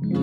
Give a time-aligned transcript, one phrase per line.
[0.00, 0.14] Hello，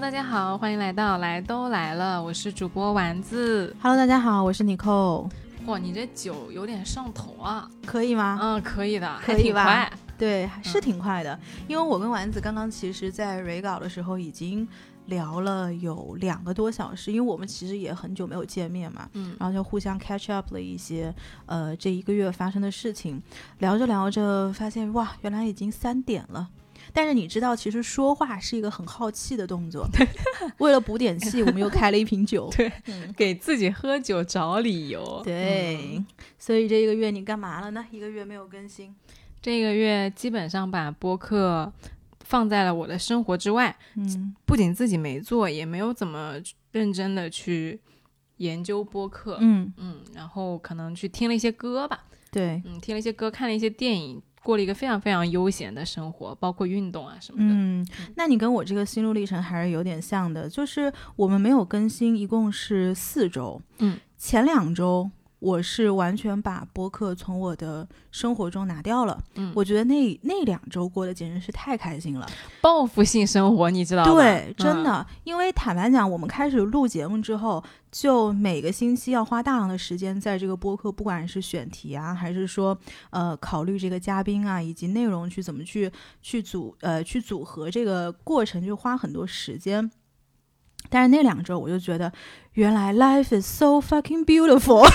[0.00, 3.74] 大家好，欢迎来到来都来了，我是主播丸子。
[3.80, 5.30] Hello，大家好，我是 Nicole，
[5.64, 7.66] 哇，你这酒有点上头啊！
[7.86, 8.38] 可以吗？
[8.42, 9.92] 嗯，可以的，还可以吧挺快。
[10.24, 11.38] 对，是挺快的，
[11.68, 14.66] 因为我跟丸子刚刚其实在蕊稿的时候已经
[15.06, 23.22] 聊了有两个多小时，因为我们其实也很久没有见面嘛，嗯然后就互相 catch up 了一些呃这一个月发生的事情，
[23.58, 26.48] 聊着聊着发现哇，原来已经三点了。
[26.92, 29.86] 但是你知道，其实说话是一个很耗气的动作。
[30.58, 32.50] 为了补点气，我们又开了一瓶酒。
[32.56, 35.22] 对嗯，给自己喝酒找理由。
[35.24, 36.06] 对，嗯
[36.38, 37.84] 所以这一个月你干嘛了呢？
[37.90, 38.94] 一个月没有更新。
[39.44, 41.70] 这个月基本上把播客
[42.20, 46.36] 放在了我的生活之外，嗯不仅自己没做，也没有怎么
[46.72, 47.78] 认真的去
[48.38, 49.36] 研究播客。
[49.42, 57.54] 嗯，嗯，然后可能去听了一些歌吧，对，嗯，听了一些歌，看了一些电影，过了一个非常非常悠闲的生活，包括运动啊什么的。
[57.54, 57.86] 嗯，
[58.16, 63.60] 那你跟我这个心路历程还是有点像的，就是我们没有更新，一共是四周。
[63.76, 69.22] 嗯，前两周我是完全把播客从我的生活中拿掉了。
[69.34, 72.26] 嗯我觉得那那两周过得简直是太开心了。
[72.62, 74.12] 报复性生活，你知道吧？
[74.12, 82.76] 对，真嗯的，因为坦白讲，我们开始录节目之后，就每个星期要花大量的时间在这个播客，不管是选题啊，还是说
[83.10, 85.90] 呃考虑这个嘉宾啊，以及内容去怎么去
[86.22, 89.90] 去组呃去组合这个过程，就花很多时间。
[90.90, 92.12] 但是那两周我就觉得，
[92.54, 94.86] 原来 life is so fucking beautiful。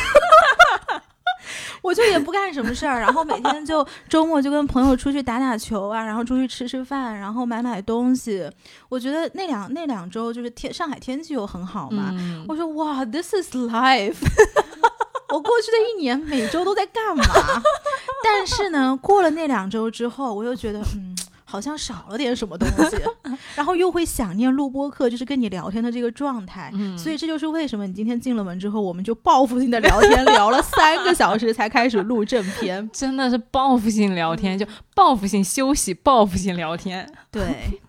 [1.81, 8.50] 我就也不干什么事儿，然后每天就周末就跟朋友出去打打球啊，然后出去吃吃饭，然后买买东西。
[8.90, 14.18] 我觉得那两那两周就是天上海天气又很好嘛，嗯，我说哇，this is life。
[15.34, 17.24] 我过去的一年每周都在干嘛？
[18.24, 21.09] 但是呢，过了那两周之后，我又觉得嗯。
[21.50, 22.98] 好像少了点什么东西，
[23.56, 26.70] 然后又会想念录播课，就是跟你聊天的这个状态。
[26.76, 32.88] 嗯所以这就是为什么你今天进了门之后，我们就报复性的聊天，聊了三个小时才开始录正片。
[32.94, 37.12] 真的是报复性聊天，就报复性休息，报复性聊天。
[37.32, 37.80] 对，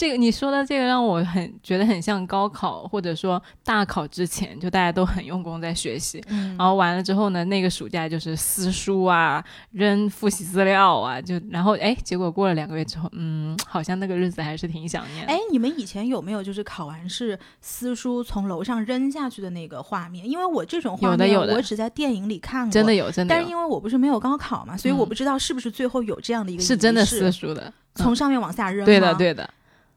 [0.00, 15.30] 这个你说的这个让我很觉得很像高考，或者说大考之前，就大家都很用功在学习，嗯然后完了之后呢，那个暑假就是撕书啊，扔复习资料啊，就然后哎，结果过了两个月之后，嗯，好像那个日子还是挺想念的。
[15.34, 20.26] 哎，你们以前有没有就是考完试撕书从楼上扔下去的那个画面？
[20.26, 22.94] 因为我这种画面，有的有的我只在电影里看过，真的。
[22.94, 28.86] 有，真的但是，因为我不是没有高考嘛，所以我嗯不知道是不是最后有这样的一个是真的撕书的，从上面往下扔。
[28.86, 29.14] 对的，。
[29.16, 29.50] 对的。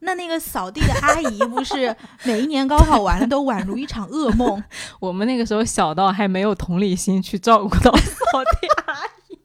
[0.03, 4.63] 那那个扫地的阿姨不是每一年高考完了都宛如一场噩梦？
[4.99, 8.93] 我们那个时候小到还没有同理心去照顾到扫地阿
[9.29, 9.39] 姨，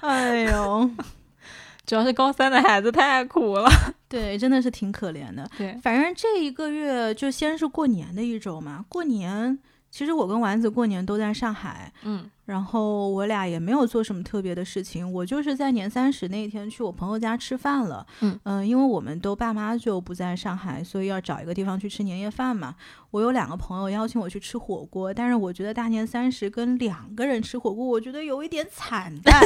[0.00, 0.90] 哎呦，
[1.86, 3.70] 主要是高三的孩子太苦了。
[4.08, 5.48] 对，真的是挺可怜的。
[5.56, 9.58] 对，反正这一个月就先是过年的一周嘛，过年
[9.90, 18.06] 其实我跟丸子过年都在上海，嗯然后我俩也没有做什么特别的事情，我就是在年三十那一天去我朋友家吃饭了。
[18.22, 22.74] 嗯因为我们都爸妈就不在上海，所以要找一个地方去吃年夜饭嘛。
[23.10, 29.42] 我有两个朋友邀请我去吃火锅，但是我觉得大年三十跟两个人吃火锅，我觉得有一点惨淡。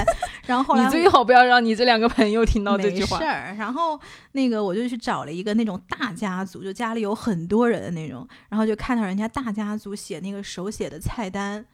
[0.46, 3.28] 然后后来你最好不要让你这两个朋友听到这句话没事。
[3.28, 3.54] 儿。
[3.58, 3.98] 然后
[4.30, 11.64] 那个我就去找了一个那种大家族，就家里有很多人的那种，然后就看到人家大家族写那个手写的菜单，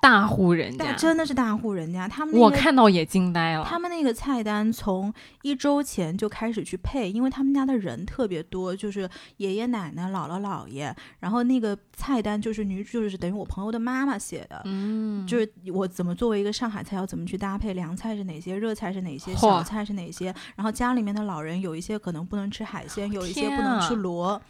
[0.00, 3.64] 大户人但家，真的是大户人家，他们、那个、我看到也惊呆了。
[3.64, 5.12] 他们那个菜单从
[5.42, 14.62] 一周前就开始去配，因为他们家的人特别多，就是爷爷奶奶、姥姥姥爷，然后那个菜单就是女，就是等于我朋友的妈妈写的。
[14.64, 24.42] 嗯，就是我怎么作为一个上海菜要怎么去搭配，凉菜是哪些，热菜是哪些，小菜是哪些，然后家里面的老人有一些可能不能吃海鲜，有一些不能吃啊螺，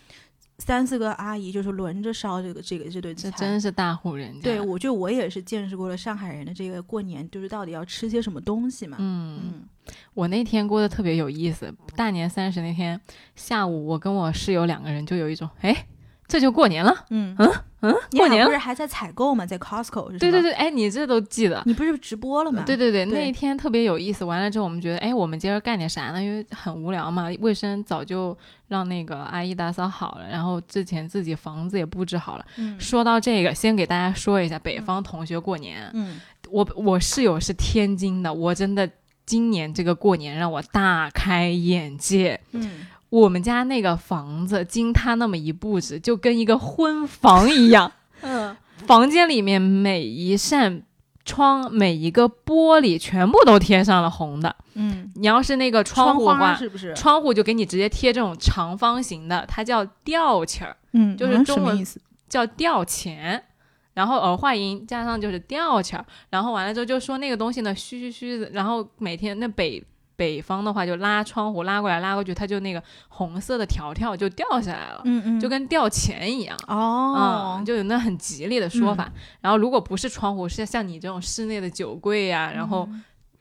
[0.61, 3.29] 三四个阿姨就是轮着烧这个这个这顿这。
[3.33, 4.41] 真是大户人家。
[4.43, 8.97] 对，我就我也是见识过了上海人的这个过年，就是到底要吃些什么东西嘛。
[9.01, 9.69] 嗯，嗯
[10.15, 11.75] 我那天过得特别有意思。
[11.97, 13.01] 大年三十那天
[13.35, 15.87] 下午，我跟我室友两个人就有一种，哎，
[16.31, 16.94] 这就过年了。
[17.11, 19.44] 嗯嗯嗯，过年不是还在采购吗？
[19.47, 21.62] 在 Costco 对对对，哎，你这都记得。
[21.65, 22.62] 你不是直播了吗？
[22.67, 24.23] 对对对，对那一天特别有意思。
[24.25, 26.23] 完了之后，我们觉得，哎，我们接着干点啥呢？
[26.23, 28.37] 因为很无聊嘛，卫生早就
[28.69, 32.44] 让那个阿姨打扫好了，然后之前自己房子也布置好了。
[32.59, 35.91] 嗯说到这个，先给大家说一下北方同学过年。
[35.94, 38.88] 嗯我我室友是天津的，我真的
[39.25, 42.38] 今年这个过年让我大开眼界。
[42.53, 47.93] 嗯我们家那个房子经他那么一布置，就跟一个婚房一样。
[48.23, 50.83] 嗯，房间里面每一扇
[51.25, 54.55] 窗、每一个玻璃全部都贴上了红的。
[54.75, 56.95] 嗯，你要是那个窗户的话，是不是？
[56.95, 62.01] 窗户就给你直接贴这种长方形的，它叫吊钱儿，嗯，就是嗯中文意思？
[62.29, 63.45] 叫吊钱。
[63.93, 69.83] 然后儿化音加上就是吊钱儿，然后完了之后就说那个东西呢嘘嘘嘘的，然后每天那北
[70.20, 76.55] 北方的话就拉窗户拉过来拉过去，它就那个红色的条条就掉下来了，嗯嗯，就跟掉钱一样。
[76.67, 77.56] 哦。
[77.56, 79.11] 嗯，，就有那很吉利的说法。
[79.40, 82.87] 然后如果不是窗户，是像你这种室内的酒柜呀、然后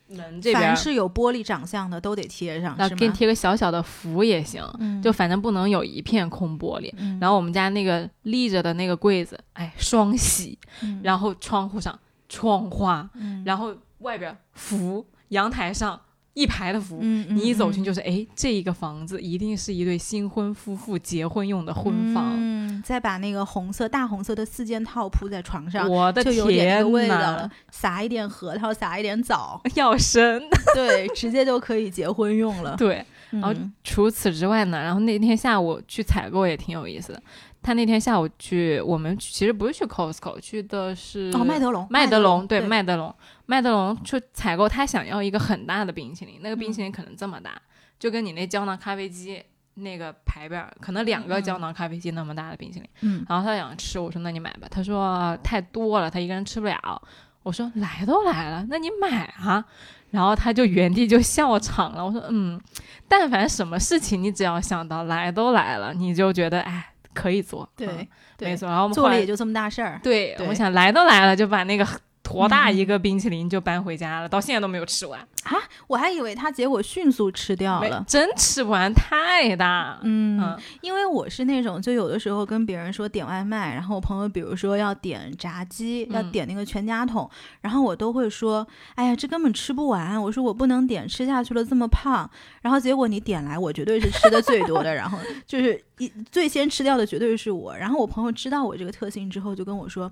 [0.07, 0.73] 门这边。
[0.73, 2.75] 是有玻璃长相的都得贴上，是吗？
[2.79, 5.01] 然后给你贴个小小的符也行，嗯。
[5.01, 6.89] 就反正不能有一片空玻璃。
[6.97, 7.19] 嗯。
[7.19, 11.01] 然后我们家那个立着的那个柜子，哎，双喜，嗯。
[11.03, 11.99] 然后窗户上
[12.29, 13.43] 窗花，嗯。
[13.45, 15.99] 然后外边符，阳台上
[16.33, 16.99] 一排的福。
[16.99, 22.35] 你一走进嗯就是，哎，这一个房子一定是一对新婚夫妇结婚用的婚房。
[22.37, 30.41] 嗯，再把那个红色大红色的四件套铺在床上，我的就有点那天个味道呐了，，撒一点核桃，撒一点枣， 要生。
[30.75, 32.75] 对，直接就可以结婚用了。
[32.77, 33.53] 对，然，后
[33.83, 37.21] 除此之外呢，然后那天下午去采购也挺有意思的。
[37.61, 43.13] 他那天下午去，我们其实不是去 Costco，去的是哦，麦德龙，麦德龙，对，麦德龙，
[43.49, 47.59] 麦德龙去采购，他想要一个很大的冰淇淋，那个冰淇淋可能这么大，
[47.97, 49.43] 就跟你那胶囊咖啡机
[49.73, 52.87] 那个牌边儿，可能两个嗯胶囊咖啡机那么大的冰淇淋。
[53.01, 54.67] 嗯然后他想吃，我说那你买吧。
[54.69, 57.01] 他说太多了，他一个人吃不了。
[57.41, 59.65] 我说来都来了，那你买啊。
[60.11, 62.05] 然后他就原地就笑场了。
[62.05, 62.61] 我说嗯，
[63.07, 67.67] 但凡什么事情，你只要想到来都来了，你就觉得哎可以做。
[67.75, 68.07] 对嗯
[68.37, 68.69] 对没错。
[68.69, 69.99] 然后我们后来做了也就这么大事儿。
[70.03, 71.87] 对，对我想来都来了，就把那个
[72.29, 78.05] 坨大嗯一个冰淇淋就搬回家了，到现在都没有吃完啊，我还以为他结果迅速吃掉了。
[78.07, 79.97] 真吃不完，太大。
[80.03, 87.27] 嗯，嗯因为我是那种，就有的时候跟别人说点外卖，然后我朋友比如说要点炸鸡，要嗯点那个全家桶，
[87.61, 92.29] 然后我都会说，哎呀，这根本吃不完，我说我不能点，吃下去了这么胖，
[92.61, 95.17] 然后结果你点来，我绝对是吃的最多的， 然后
[95.47, 100.11] 就是一最先吃掉的绝对是我，然后我朋友知道我这个特性之后，就跟我说。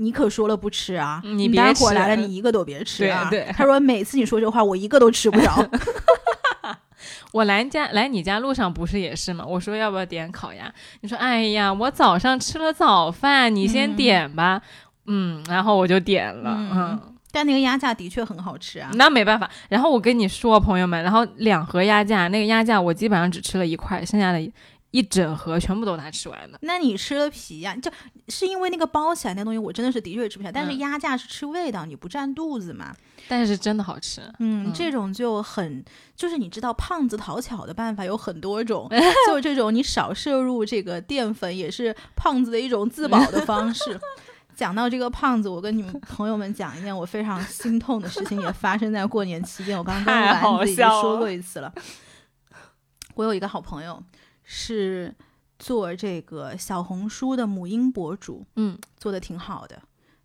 [0.00, 1.20] 你可说了不吃啊！
[1.22, 3.28] 你别待会来了，你一个都别吃啊！
[3.30, 5.52] 对对他说每次你说这话，我一个都吃不着。
[7.32, 9.44] 我来家来你家路上不是也是吗？
[9.46, 10.72] 我说要不要点烤鸭？
[11.02, 14.62] 你说哎呀，我早上吃了早饭，你先嗯点吧。
[15.06, 16.54] 嗯然后我就点了。
[16.56, 17.00] 嗯嗯
[17.32, 18.90] 但那个鸭架的确很好吃啊。
[18.94, 19.48] 那没办法。
[19.68, 24.40] 然后我跟你说，朋友们，然后两盒鸭架，那个鸭架我基本上只吃了一块，剩下的
[24.90, 26.58] 一整盒全部都是他吃完的。
[26.62, 27.90] 那你吃了皮呀、就
[28.28, 30.50] 是因为那个包起来那东西，我真的是的确吃不下。
[30.50, 32.94] 但是嗯鸭架是吃味道，你不占肚子嘛。
[33.28, 34.20] 但是真的好吃。
[34.38, 35.84] 嗯，嗯这种就很，
[36.16, 38.90] 就是你知道胖子讨巧的办法有很多种，
[39.28, 43.98] 就这种你少摄入这个淀粉，也是胖子的一种自保的方式。
[44.56, 49.78] 讲到这个胖子，我跟你们 朋友们讲一件我非常心痛的事情，也发生在过年期间。
[49.78, 51.72] 我刚刚跟丸子已经说过一次了。
[53.14, 54.02] 我有一个好朋友
[54.52, 55.14] 是
[55.60, 59.80] 做这个小红书的母婴博主，嗯做的挺好的。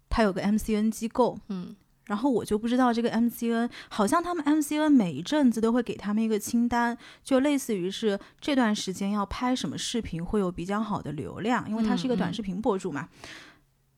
[0.10, 1.76] 他有个 MCN 机构，嗯
[2.06, 13.08] 然后我就不知道这个 MCN，好像他们 MCN 每一阵子都会给他们一个清单，就类似于是这段时间要拍什么视频会有比较好的流量，因为他是一个短视频博主嘛。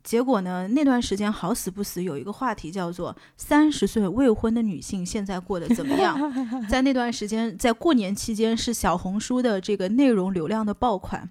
[0.08, 6.18] 结果呢，那段时间好死不死有一个话题叫做“三十岁未婚的女性现在过得怎么样
[6.70, 11.30] ”。在那段时间，在过年期间是小红书的这个内容流量的爆款。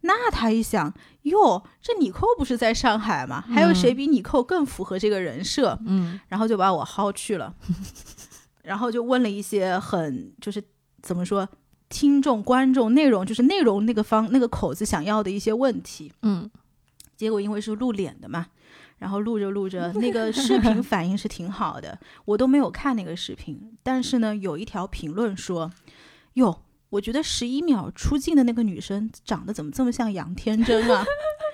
[0.00, 3.44] 那他一想，哟，这你扣不是在上海吗？
[3.54, 5.78] 还有谁比你扣更符合这个人设？
[5.86, 7.54] 嗯然后就把我薅去了，
[8.64, 10.60] 然后就问了一些很就是
[11.02, 11.48] 怎么说，
[11.88, 16.12] 听众、观众、内容就是内容那个方那个口子想要的一些问题。
[16.22, 16.50] 嗯
[17.18, 18.46] 结果因为是露脸的嘛，
[18.96, 25.70] 然后录着录着， 那个视频反应是挺好的，我都没有看那个视频，但是呢，有一条评论说，
[26.34, 26.62] 哟。
[26.90, 31.04] 我觉得十一秒出镜的那个女生长得怎么这么像杨天真啊？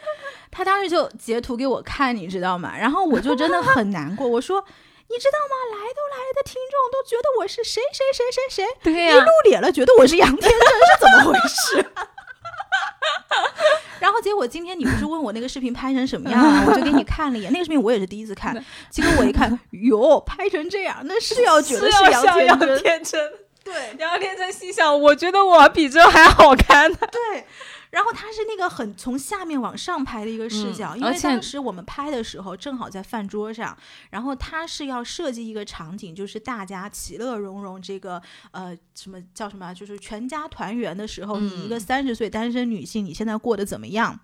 [0.49, 2.78] 她当时就截图给我看，你知道吗？
[2.78, 4.64] 然后我就真的很难过，我说
[5.11, 5.76] ：“你知道吗？
[5.76, 11.85] 来都来了的听众都觉得我是谁谁谁谁谁，对呀、一露脸了，觉得我是杨天真，是怎么回事？
[14.00, 16.64] 然后结果今天你不是问我那个视频拍成什么样啊？
[16.68, 18.54] 我就给你看了一眼，那个视频我也是第一次看。
[18.90, 22.82] 结果我一看，哟，拍成这样，那是要觉得是要杨天真。
[22.82, 23.32] 天真。
[23.64, 26.99] 对杨天真心想，我觉得我比这还好看呢。
[27.11, 27.46] 对。
[27.94, 33.76] 然后它是那个很从下面往上拍的一个视角，因为当时我们拍的时候正好在饭桌上，
[34.10, 38.20] 然后它是要设计一个场景，就是大家其乐融融，这个
[38.50, 44.18] 呃什么叫什么啊，就是全家团圆的时候，你一个嗯三十岁单身女性，你现在过得怎么样？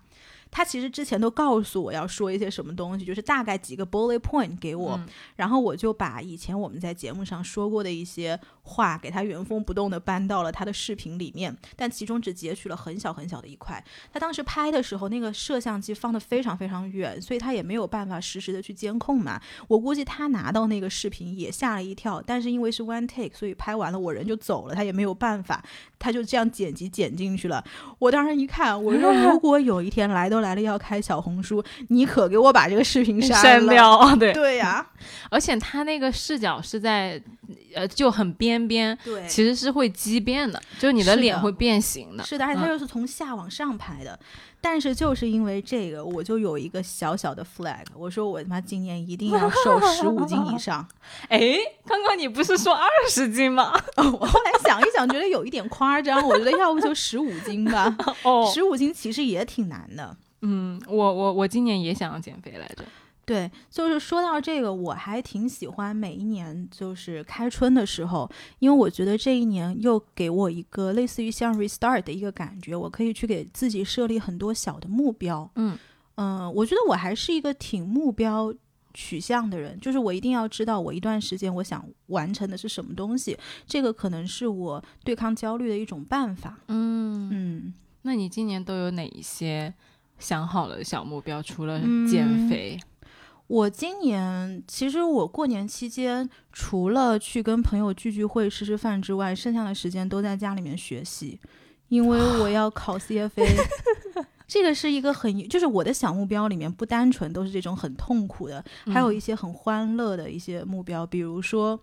[0.51, 13.83] 他其实之前都告诉我要说一些什么东西，就是大概几个 bullet point 给我，嗯然后我就把以前我们在节目上说过的一些话，给他原封不动的搬到了他的视频里面，但其中只截取了很小很小的一块。
[14.11, 19.41] 他当时拍的时候，那个摄像机放的非常非常远，所以他也没有办法实时的去监控嘛。
[19.67, 25.63] 我估计他拿到那个视频也吓了一跳，但是因为是 one take，所以拍完了我人就走了，他也没有办法，
[25.97, 27.63] 他就这样剪辑剪进去了。
[27.97, 33.39] 我当时一看，我说 如果有一天来都来了要开小红书，你可给我把这个视频删。
[33.41, 34.85] 删掉， 对，对呀、
[35.29, 37.21] 而且他那个视角是在，
[37.75, 42.23] 呃，就很边边，对，其实是会畸变的，就是你的脸会变形的。
[42.23, 44.19] 是的，而且它嗯又是从下往上拍的。
[44.63, 50.87] 但是就是因为这个，我就有一个小小的 flag，我说我他妈今年一定要瘦十五斤以上。
[51.29, 53.73] 哎，刚刚你不是说二十斤吗？
[53.97, 57.97] 我后来想一想，觉得有一点夸张，我觉得要不就十五斤吧。
[58.21, 60.15] 哦，十五斤其实也挺难的。
[60.41, 62.83] 嗯，我我我今年也想要减肥来着。
[63.23, 68.29] 对，就是说到这个，我还挺喜欢每一年就是开春的时候，
[68.59, 75.49] 因为我觉得这一年又给我一个类似于像 restart 的一个感觉，我可以去给自己设立很多小的目标。
[75.55, 75.77] 嗯
[76.15, 78.53] 嗯、我觉得我还是一个挺目标
[78.93, 86.59] 取向的人，就是我一定要知道我一段时间我想完成的是什么东西，这个可能是我对抗焦虑的一种办法。
[86.67, 89.73] 嗯，嗯，那你今年都有哪一些
[90.21, 91.41] 想好了小目标？
[91.41, 92.79] 除了嗯减肥，
[93.47, 101.39] 我今年其实我过年期间除了去跟朋友聚聚会、吃吃饭之外，剩下的时间都在家里面学习，
[101.89, 103.45] 因为我要考 CFA。
[104.47, 111.79] 这个是一个很，就是我的小目标里面不单纯都是这种很痛苦的，还有一些很欢乐的一些目标，比如说，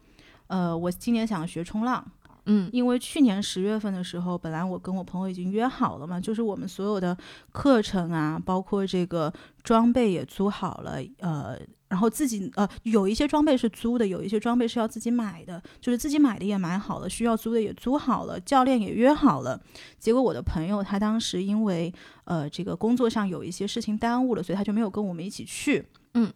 [0.49, 2.07] 呃，我今年想学冲浪，
[2.51, 7.17] 嗯因为去年十月份的时候，本来我跟我朋友已经约好了嘛，就是我们所有的
[7.53, 19.61] 课程啊，包括这个装备也租好了，呃，然后自己呃有一些装备是租的，有一些装备是要自己买的，就是自己买的也买好了，需要租的也租好了，教练也约好了。
[19.99, 21.93] 结果我的朋友他当时因为
[22.25, 25.87] 呃这个工作上有一些事情耽误了，所以他就没有跟我们一起去。
[26.15, 26.33] 嗯，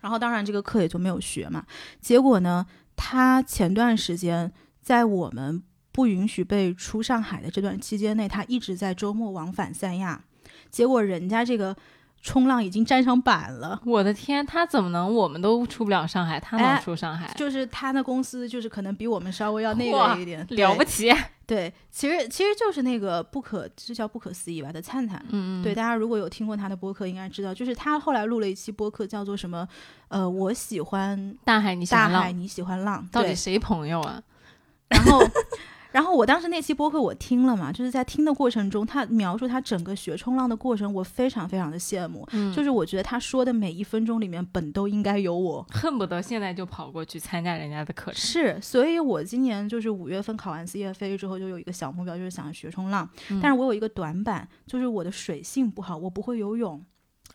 [0.00, 1.64] 然后当然这个课也就没有学嘛。
[2.00, 4.52] 结果呢，他前段时间
[4.84, 5.60] 在我们
[5.90, 10.22] 不允许被出上海的这段期间内，他一直在周末往返三亚。
[10.70, 11.74] 结果人家这个
[12.20, 17.32] 冲浪已经站上板了，我的天，他怎么能我们都出不了上海，他能哎出上海？
[17.36, 21.12] 就是他的公司就是可能比我们稍微要那个一点，了不起，
[21.46, 25.18] 对，其实其实就是那个不可，这叫不可思议吧的灿灿。
[25.30, 29.68] 嗯嗯，对，大家如果有听过他的播客，应该知道，就是他后来录了一期播客，叫做什么？
[30.08, 33.06] 呃，我喜欢大海你喜大海，欢浪，你喜欢浪。
[33.12, 34.22] 到底谁朋友啊？
[34.94, 35.20] 然后，
[35.92, 42.26] 然后我当时那期播客我听了嘛，就是在听的过程中，他描述他整个学冲浪的过程，我非常非常的羡慕。
[42.32, 45.64] 嗯，就是我觉得他说的每一分钟里面，本都应该有我。
[45.70, 48.14] 恨不得现在就跑过去参加人家的课程。
[48.14, 53.08] 是，所以我今年就是五月份考完 CFA 之后，就有一个小目标，就是想学冲浪。
[53.30, 56.84] 嗯但是我有一个短板，就是我的水性不好，我不会游泳。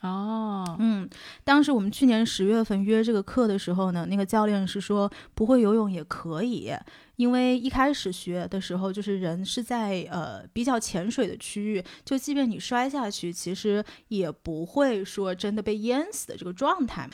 [0.02, 1.10] 哦，嗯，
[1.44, 6.72] 当时我们去年十月份约这个课的时候呢，那个教练是说不会游泳也可以，
[7.18, 17.10] 因为一开始学的时候就是人是在呃比较浅水的区域，就即便你摔下去，其实也不会说真的被淹死的这个状态。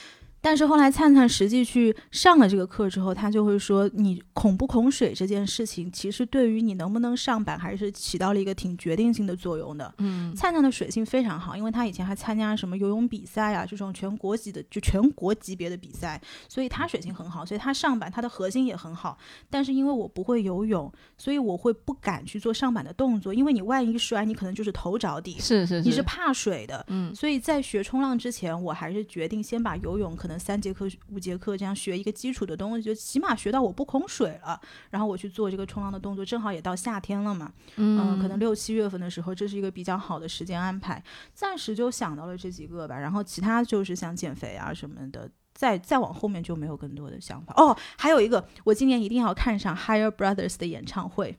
[0.45, 9.91] 但是后来灿灿实际去上了这个课之后，他就会说，你恐不恐水这件事情，其实对于你能不能上板，还是起到了一个挺决定性的作用的。
[9.97, 19.17] 嗯灿灿的水性非常好，因为他以前还参加什么游泳比赛啊，这种全国级的就全国级别的比赛，所以他水性很好，所以他上板他的核心也很好。
[19.49, 26.85] 但是因为我不会游泳，所以我会不敢去做上板的动作，因为你万一摔，你可能就是头着地，是是你是怕水的。
[26.89, 36.25] 嗯所以在学冲浪之前，我还是决定先把游泳可能三节课、五节课这样学一个基础的东西，就起码学到我不恐水了，然后我去做这个冲浪的动作。
[36.25, 41.03] 正好也到夏天了嘛，嗯，可能六七月份的时候，这是一个比较好的时间安排。
[41.33, 45.29] 暂时就想到了这几个吧，然后其他就是想减肥啊什么的。
[45.57, 47.73] 再再往后面就没有更多的想法哦。
[47.97, 51.37] 还有一个，我今年一定要看上 Higher Brothers 的演唱会。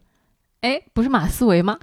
[0.63, 1.79] 哎，不是马思唯吗？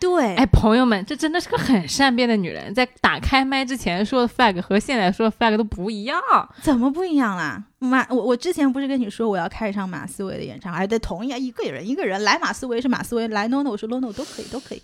[0.00, 6.20] 对，哎，朋友们，这真的是个很善变的女人，在打开麦之前说的 flag 和现在说的 flag 都不一样。
[6.62, 7.64] 怎么不一样啦？
[7.80, 14.82] 马，我我之前不是跟你说我要开一场马思唯的演唱会，哎，对，同意啊，一个人一个人来马思唯是马思唯，来 no no 我说 no no 都可以都可以，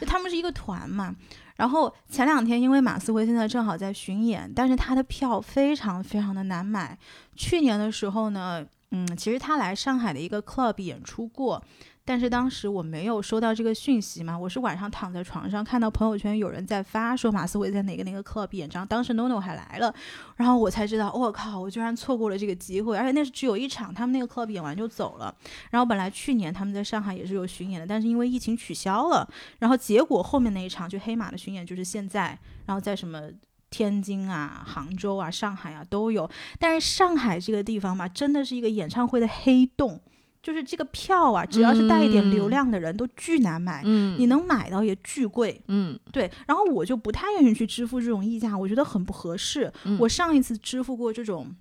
[0.00, 1.14] 就他们是一个团嘛。
[1.56, 6.98] 然后前两天因为马思唯现在正好在巡演，但是他的票非常非常的难买。
[7.36, 11.62] 去年的时候呢，嗯，其实他来上海的一个 club 演出过。
[12.04, 19.94] 但是当时我没有收到这个讯息嘛，我是晚上躺在床上看到朋友圈有人在发说马思唯在哪个哪个 club 演唱，当时 NONO 还来了，
[20.36, 25.32] 然后我才知道，我靠，我居然错过了这个机会，而且那是只有一场，他们那个 club 演完就走了。
[25.70, 29.28] 然后本来去年他们在上海也是有巡演的，但是因为疫情取消了，
[29.60, 33.30] 然后结果后面那一场就黑马的巡演就是现在，然后在什么
[33.70, 36.28] 天津啊、杭州啊、上海啊都有，
[36.58, 40.00] 但是上海这个地方嘛，真的是一个演唱会的黑洞。
[40.42, 46.28] 就是这个票啊，只要是带一点流量的人都巨难买，嗯，你能买到也巨贵，嗯，对。
[46.48, 49.72] 然后我就不太愿意去支付这种溢价，我觉得很不合适。
[50.00, 51.54] 我上一次支付过这种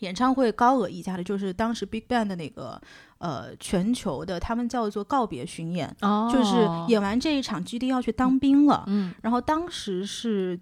[0.00, 2.80] 演唱会高额溢价的，就是当时 Big Bang 的那个
[3.18, 6.56] 呃全球的，他们叫做告别巡演，哦，就是
[6.88, 10.58] 演完这一场，G D 要去当兵了，嗯，然后当时是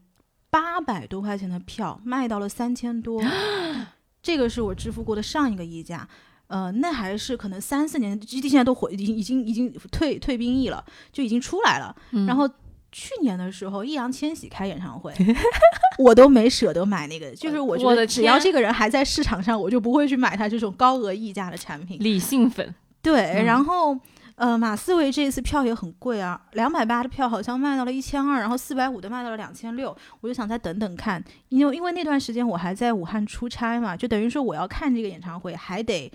[0.51, 3.23] 八百多块钱的票卖到了三千多，
[4.23, 6.07] 这个是我支付过的上一个溢价。
[6.49, 11.95] 呃，那还是可能三四年基地现在都回，已经已经已经退退兵役了，就已经出来了。
[12.27, 12.49] 然后
[12.93, 15.13] 去年的时候，易烊千玺开演唱会，
[15.99, 21.99] 我都没舍得买那个，就是我觉得只要这个人还在市场上，我就不会去买他这种高额溢价的产品。
[22.01, 23.99] 理性粉，对，然后。
[24.37, 36.13] 呃，马思唯这一次票也很贵啊，两百八的票好像卖到了一千二，然后四百五的卖到了两千六，我就想再等等看，因为因为那段时间我还在武汉出差嘛，就等于说我要看这个演唱会，还得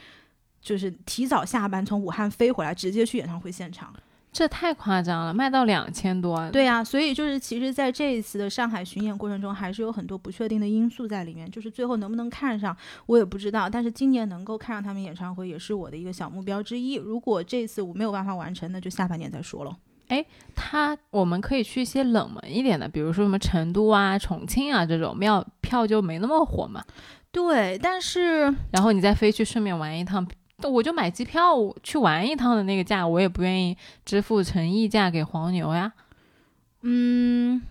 [0.61, 3.93] 就是提早下班从武汉飞回来，直接去演唱会现场。
[4.33, 6.49] 这太夸张了，卖到两千多。
[6.51, 11.51] 对呀，所以就是其实，在这一次的上海巡演过程中，还是有很多不确定的因素在里面。
[11.51, 12.73] 就是最后能不能看上，
[13.07, 13.69] 我也不知道。
[13.69, 16.93] 但是今年能够看上他们演唱会，也是我的一个小目标之一。
[16.95, 19.77] 如果这次我没有办法完成，那就下半年再说了。
[20.07, 20.25] 哎，
[20.55, 26.81] 他我们可以去一些冷门一点的，比如说什么成都啊、重庆啊这种，票票就没那么火嘛。
[27.33, 30.25] 对，但是然后你再飞去顺便玩一趟。
[30.69, 35.93] 我就买机票去玩一趟的那个价，我也不愿意支付成溢价给黄牛呀。
[36.81, 37.61] 嗯。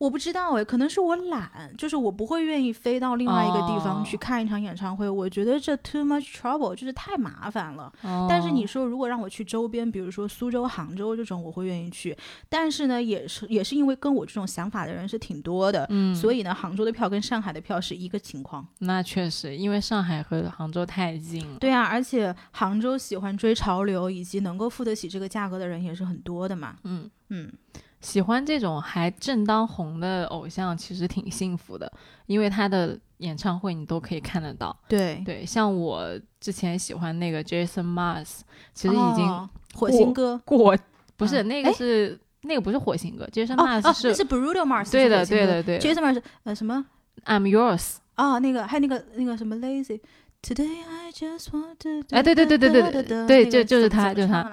[0.00, 5.06] 我不知道哎，可能是我懒，就是我不会愿意飞到另外一个地方去看一场演唱会。
[5.06, 7.92] 我觉得这 too much trouble，就是太麻烦了。
[8.26, 12.16] 但是你说如果让我去周边，比如说苏州、杭州这种，我会愿意去。
[12.48, 18.66] 但是呢，也是也是因为跟我这种想法的人是挺多的，嗯，所以呢，杭州的票跟上海的票是一个情况。
[18.78, 21.58] 那确实，因为上海和杭州太近了。
[21.58, 26.76] 对啊，而且杭州喜欢追潮流，以及能够付得起这个价格的人也是很多的嘛。
[26.84, 27.52] 嗯嗯。
[28.00, 31.90] 喜欢这种还正当红的偶像，其实挺幸福的，
[32.26, 34.74] 因为他的演唱会你都可以看得到。
[34.88, 35.22] 对。
[35.24, 38.40] 对，像我之前喜欢那个 Jason Mars，
[38.72, 40.40] 其实已经火星哥。
[40.44, 40.76] 过，
[41.16, 46.86] 不是那个是那个不是火星哥，Jason Mars 是是 Bruno Mars，对的对的对，Jason Mars 呃什么
[47.26, 50.00] ？I'm Yours 啊，那个还有那个那个什么 Lazy
[50.42, 54.50] Today I just want to 哎对对对对对对对，就就是他就是他，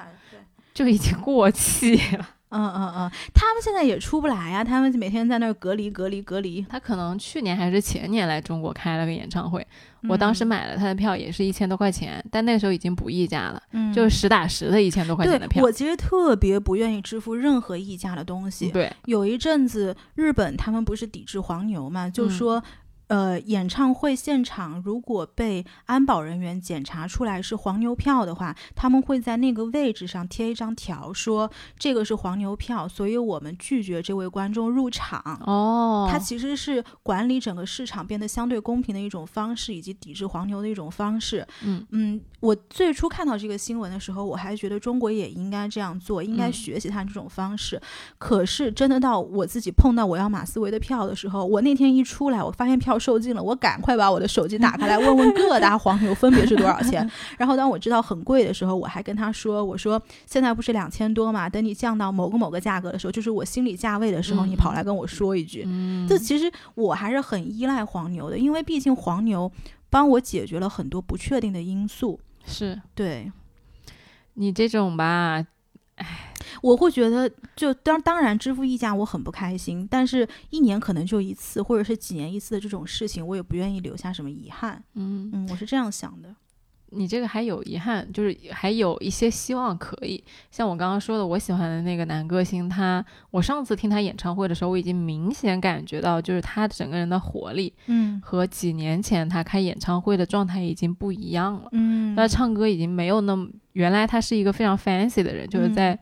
[0.73, 2.27] 就已经过气了。
[2.49, 6.65] 嗯嗯嗯，他们现在也出不来呀，他们每天在那儿隔离隔离隔离。
[6.69, 9.65] 他可能去年还是前年来中国开了个演唱会，
[10.07, 13.61] 我当时买了他的票也是一千多块钱，但那个时候已经不溢价了，
[13.93, 15.61] 就是实打实的一千多块钱的票。
[15.61, 18.71] 我其实特别不愿意支付任何溢价的东西。
[18.71, 22.63] 对，有一阵子日本他们不是抵制黄牛嘛，就说。
[23.07, 35.21] 呃，演唱会现场如果被安保人员检查出来是黄牛票的话，他们会在那个位置上贴一张条，说这个是黄牛票，所以我们拒绝这位观众入场。
[35.45, 41.47] 哦，它其实是管理整个市场变得相对公平的一种方式，以及抵制黄牛的一种方式。
[41.63, 47.81] 嗯嗯，我最初看到这个新闻的时候，我还觉得中国也应该这样做，应该学习他这种方式。
[48.17, 52.96] 可是真的到我自己碰到我要马思唯的票的时候，我那天一出来，我发现票。
[52.99, 57.09] 售罄了，我赶快把我的手机打开来问问各大黄牛分别是多少钱。
[57.37, 65.67] 然后当我知道很贵的时候，我还跟他说：“我说现在不是两千多嘛，等你降到某个某个价格的时候，就是我心理价位的时候，你跑来跟我说一句。”
[66.07, 69.51] 这其实我还是很依赖黄牛的，因为毕竟黄牛
[69.89, 72.19] 帮我解决了很多不确定的因素。
[72.45, 73.31] 是对，
[74.35, 75.45] 你这种吧。
[75.95, 76.26] 唉，
[76.61, 84.83] 我会觉得，就当当然支付溢价我很不开心，但是一年可能就一次，或者是几年一次的这种事情，我也不愿意留下什么遗憾。
[84.95, 86.35] 嗯嗯，我是这样想的。
[86.91, 90.23] 你这个还有遗憾，就是还有一些希望可以。
[90.49, 101.67] 像我刚刚说的，我喜欢的那个男歌星，他我上次听他演唱会的时候，我已经明显感觉到，就是他整个人的活力，嗯和几年前他开演唱会的状态已经不一样了。
[101.73, 105.99] 嗯他唱歌已经没有那么，原来他是一个非常 fancy 的人，就是在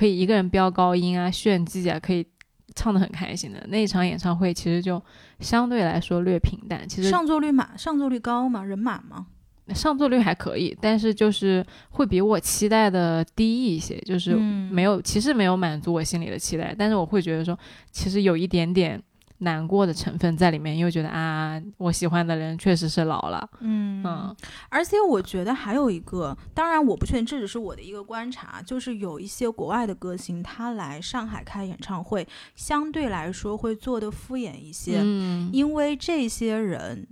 [0.00, 2.26] 可以一个人飙高音啊、炫技啊，可以
[2.74, 3.62] 唱得很开心的。
[3.68, 5.02] 那一场演唱会其实就
[5.40, 8.64] 相对来说略平淡，其实上座率满，上座率高吗？
[8.64, 9.26] 人满吗？
[9.74, 17.58] 上座率还可以，但是就是会比我期待的低一些，就是嗯没有，其实没有满足我心里的期待，但是我会觉得说，
[17.90, 18.98] 其实有一点点
[19.40, 24.36] 难过的成分在里面，因为觉得啊，我喜欢的人确实是老了，嗯嗯。
[24.68, 37.06] 而且我觉得还有一个，当然我不确定，这只是我的一个观察，就是有一些国外的歌星，他来上海开演唱会，相对来说会做的敷衍一些，嗯，因为这些人。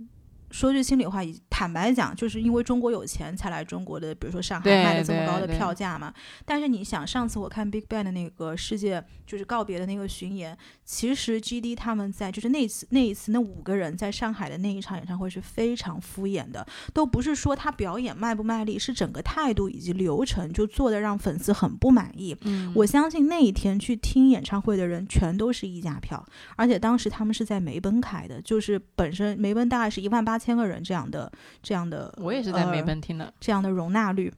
[0.51, 6.13] 说句心里话，坦白讲，就是因为中国有钱才来中国的，比如说上海卖的这么高的票价嘛。
[6.45, 22.35] 但是你想，上次我看 Big Bang 的那个世界就是告别的那个巡演，其实 GD 他们在就是那次那一次那五个人在上海的那一场演唱会是非常敷衍的，都不是说他表演卖不卖力，是整个态度以及流程就做的让粉丝很不满意。
[22.41, 31.29] 嗯我相信那一天去听演唱会的人全都是溢价票，而且当时他们是在梅奔开的，就是本身梅奔大概是一万八千个人这样的
[31.61, 34.33] 这样的，我也是在梅呃奔听的，这样的容纳率。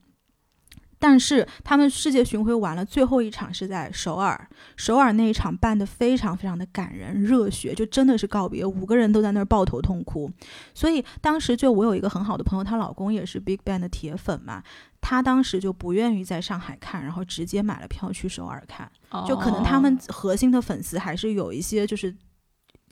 [0.98, 10.30] 但是他们世界巡回完了，最后一场是在首尔，首尔那一场办得非常非常的感人热血，就真的是告别，五个人都在那儿抱头痛哭。
[10.72, 14.62] 所以当时就我有一个很好的朋友，她老公也是 Big Bang 的铁粉嘛，
[15.00, 18.88] 她当时就不愿意在上海看，然后直接买了票去首尔看。
[19.26, 22.14] 就可能他们哦核心的粉丝还是有一些就是。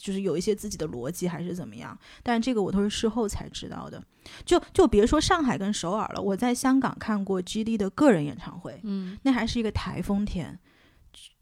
[0.00, 4.02] 就是有一些自己的逻辑还是怎么样，但是这个我都是事后才知道的。
[4.44, 10.58] 就就别说上海跟首尔了，我在香港看过 GD 的个人演唱会，嗯那还是一个台风天。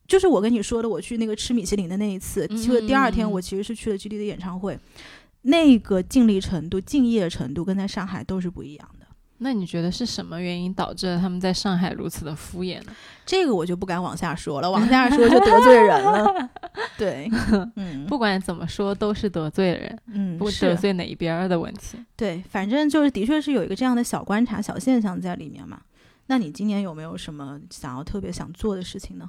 [0.07, 4.79] 就是我跟你说的，我去那个吃米其林的那一次，去了第二天，嗯我其实是去了 GD 的演唱会，
[5.43, 8.98] 那个尽力程度、敬业程度跟在上海都是不一样的。
[9.39, 12.93] 那你觉得是什么原因导致了他们在上海如此的敷衍呢？
[13.25, 16.51] 这个我就不敢往下说了，往下说就得罪人了。
[16.99, 17.31] 对，
[17.77, 21.99] 嗯，不管怎么说，都是得罪人，嗯，不是得罪哪一边儿的问题。
[22.17, 25.81] 对，反正就是的确是有一个这样的小观察、小现象在里面嘛。
[26.27, 29.27] 那你今年有没有什么想要特别想做的事情呢？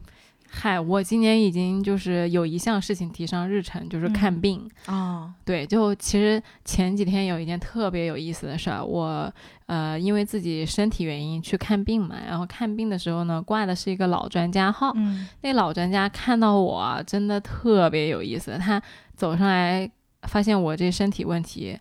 [0.52, 4.70] 嗨，我今年已经就是有一项事情提上日程，就是看嗯病。
[4.88, 9.32] 哦，对，就其实前几天有一件特别有意思的事儿，我
[9.68, 18.82] 呃因为自己身体原因去看病嘛，然后看病的时候呢，挂的是一个老专家号，嗯那老专家看到我啊真的特别有意思，他
[19.16, 19.90] 走上来
[20.24, 21.78] 发现我这身体问题，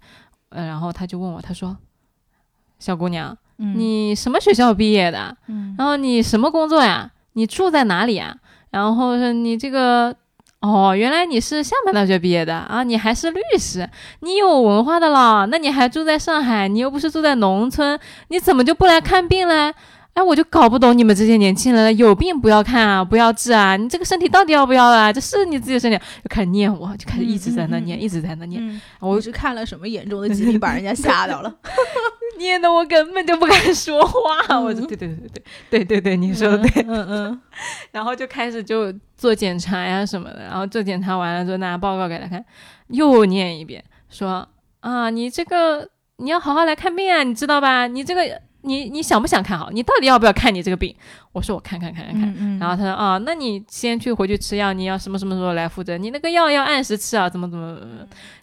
[0.51, 1.77] 呃，然后他就问我，他说
[2.79, 5.37] ：“小姑娘，嗯，你什么学校毕业的？
[5.47, 7.11] 嗯然后你什么工作呀？
[7.33, 8.37] 你住在哪里呀？
[8.71, 10.15] 然后说你这个。”
[10.61, 12.83] 哦，原来你是厦门大学毕业的啊！
[12.83, 13.89] 你还是律师，
[14.23, 15.47] 你有文化的啦。
[15.49, 19.73] 那你还住在上海，你又不是住在农村，你怎么就不来看病嘞？
[20.19, 23.77] 哎，我就搞不懂你们这些年轻人了，有病不要看啊，不要治啊！
[23.77, 25.13] 你这个身体到底要不要啊？
[25.13, 31.55] 这是你自己的身体，就开始念我，就开始一直在那念，一直在那念，嗯，我我是看了什么严重的疾病把人家吓到了？
[32.37, 34.59] 念的我根本就不敢说话。
[34.59, 36.83] 我就嗯对对对对对对对，你说的对。
[36.89, 37.41] 嗯嗯
[37.93, 42.45] 然后就开始就做检查呀什么的，然后做检查完了之后拿报告给他看，
[42.89, 44.49] 又念一遍，说
[44.81, 47.87] 啊，你这个你要好好来看病啊，你知道吧？
[47.87, 49.71] 你这个你你想不想看好？
[49.71, 50.95] 你到底要不要看你这个病？
[51.33, 52.29] 我说我看看看看看。
[52.31, 55.97] 嗯嗯，然后他说啊，那你先去回去吃药，你要什么什么时候来负责？
[55.97, 57.79] 你那个药要按时吃啊，怎么怎么？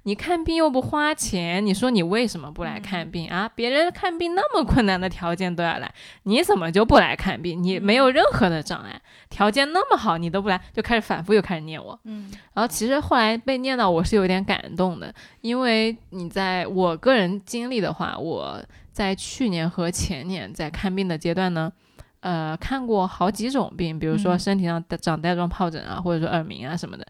[0.03, 3.49] 你看病又不花钱，你说你为什么不来看病啊？
[3.53, 5.91] 别人看病那么困难的条件都要来，
[6.23, 7.61] 你怎么就不来看病？
[7.61, 8.99] 你没有任何的障碍，
[9.35, 11.99] 条件那么好，你都不来，就开始反复又开始念我。
[12.05, 21.69] 嗯然后其实后来被念到，我是有点感动的，因为你在我个人经历的话，我在去年和前年在看病的阶段呢，
[22.21, 27.05] 呃，看过好几种病，比如说嗯身体上长带状疱疹啊，或者说耳鸣啊什么的。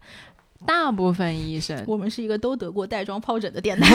[0.66, 3.86] 大部分医生，我们是一个都得过带状疱疹的电台。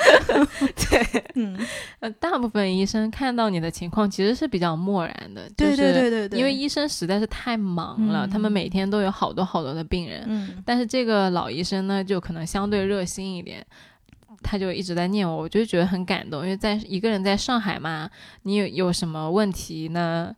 [0.90, 1.58] 对，嗯，
[2.00, 6.28] 呃，大部分医生看到你的情况其实是比较漠然的，对就是对对对。
[6.28, 10.62] 对，因为医生实在是太忙了，他们嗯每天都有好多好多的病人，嗯。
[10.64, 13.64] 但是这个老医生呢，就可能相对热心一点，
[14.42, 18.08] 他就一直在念我，我就觉得很感动，因为在一个人在上海嘛，
[18.42, 20.34] 你有有什么问题呢？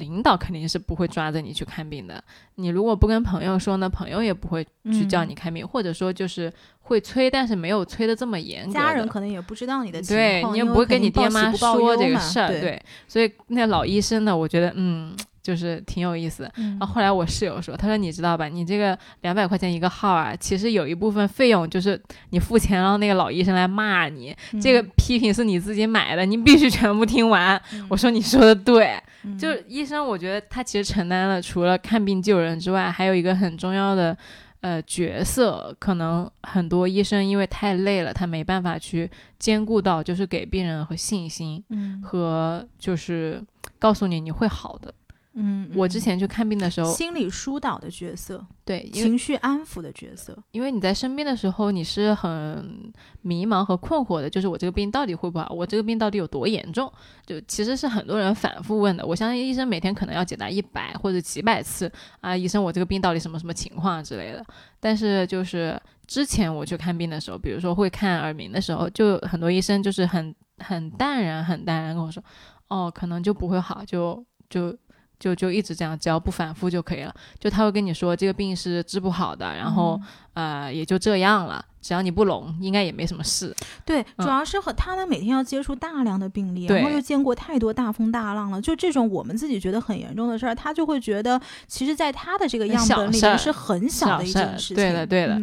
[0.00, 2.22] 领导肯定是不会抓着你去看病的。
[2.56, 8.72] 你如果不跟朋友说呢，朋友也不会去叫你看病，或者说就是会催，但是没有催的这么严格。
[8.72, 12.48] 家人可能也不知道你的情况，对你也不会跟你爹妈说这个事儿。
[12.48, 15.16] 对，所以那老医生呢，我觉得嗯。
[15.42, 22.00] 就是挺有意思，然后后来我室友说，他说你知道吧，你这个两百块钱一个号啊，其实有一部分费用就是
[22.30, 27.60] 你付钱让那个老医生来骂你，这个批评是你自己买的，你必须全部听完。
[27.88, 29.00] 我说你说的对，
[29.38, 34.16] 就是医生，我觉得他其实承担了除了看病救人之外，还有一个很重要的
[34.60, 43.42] 呃角色，可能很多医生因为太累了，他没办法去兼顾到，就是给病人和信心，嗯和就是
[43.78, 44.92] 告诉你你会好的。
[45.34, 50.36] 嗯，我之前去看病的时候，心理疏导的角色，对，情绪安抚的角色。
[50.50, 56.92] 因为你在生病的时候，你是很迷茫和困惑的，就是我这个病到底会不好，我这个病到底有多严重？
[57.24, 59.06] 就其实是很多人反复问的。
[59.06, 61.90] 我相信医生每天可能要解答一百或者几百次
[62.20, 64.44] 啊，医生，我这个病到底什么什么情况之类的。
[64.80, 72.20] 但是就是之前我去看病的时候，比如说会看耳鸣的时候，就很多医生就是很很淡然、很淡然跟我说，
[72.66, 74.76] 哦，可能就不会好，就就。
[75.20, 77.14] 就就一直这样，只要不反复就可以了。
[77.38, 80.00] 就他会跟你说这个病是治不好的，然后
[80.32, 83.54] 呃也就这样了，只要你不聋，应该也没什么事。
[83.84, 88.60] 对，主要是和他们每天要接触大量的病例，然后又见过太多大风大浪了。
[88.60, 94.76] 就这种我们自己觉得很严重的事儿，他就会觉得，其实在他的这个样本里面是很小的一件事情。
[94.76, 95.38] 对的，对的。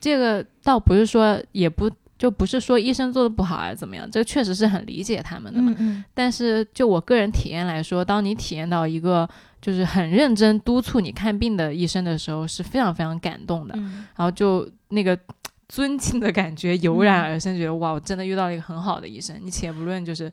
[0.00, 1.90] 这个倒不是说也不。
[2.20, 6.04] 就不是说医生做的不好还是怎么样，这个确实是很理解他们的嘛。
[6.12, 9.26] 但是就我个人体验来说，当你体验到一个
[9.58, 13.74] 就是很认真督促你看病的医生的时候，是非常非常感动的。
[13.74, 15.18] 然后就那个
[15.66, 19.34] 尊敬的感觉油然而生，觉得哇，我真的遇到了一个很好的医生。
[19.42, 20.30] 你且不论就是。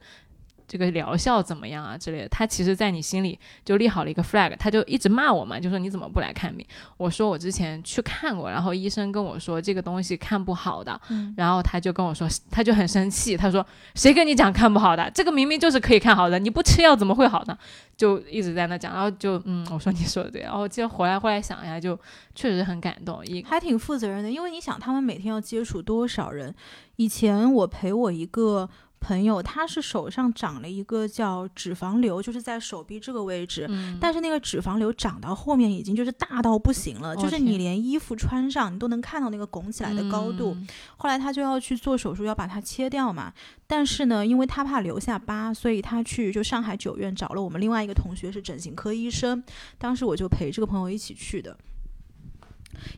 [0.67, 6.65] 这个疗效怎么样啊之类的，他其实，在你心里就立好了一个 flag，他就一直骂我嘛，就说你怎么不来看病？
[6.97, 10.99] 我说我之前去看过，然后医生跟我说这个东西看不好的，
[11.37, 15.09] 然后他就跟我说，他就很生气，他说谁跟你讲看不好的？
[15.11, 17.57] 这个明明就是可以看好的，你不吃药怎么会好呢？
[17.95, 21.97] 就一直在那讲，然后就嗯，我说你说的对，然后接着回来后来想一下，就
[22.35, 26.53] 确实很感动，一还挺负责任的，因为你想他们每天要接触多少人？
[26.97, 28.69] 以前我陪我一个。
[28.99, 40.57] 朋友，他是手上长了一个叫脂肪瘤，就是在手臂这个位置，但是那个脂肪瘤长到后面已经就是大到不行了，就是你连衣服穿上你都能看到那个拱起来的高度。
[40.97, 43.31] 后来他就要去做手术，要把它切掉嘛。
[43.65, 49.43] 但是呢，因为他怕留下疤，所以他去就上海九院找了我们另外一个同学是整形科医生，
[49.77, 51.57] 当时我就陪这个朋友一起去的。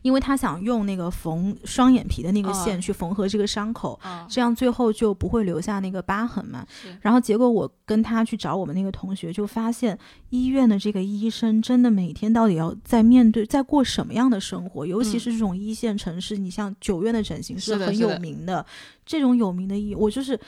[0.02, 6.66] 因为他想用那个缝双眼皮的那个线去缝合这个伤口，这样最后就不会留下那个疤痕嘛。
[7.00, 9.98] 然后结果我跟他去找我们那个同学，就发现
[10.30, 14.86] 医院的这个医生真的每天到底要在面对在过什么样的生活？
[14.86, 18.64] 尤其是这种一线城市，你像九院的整形是很有名的，
[19.04, 20.38] 这种有名的医，我就是。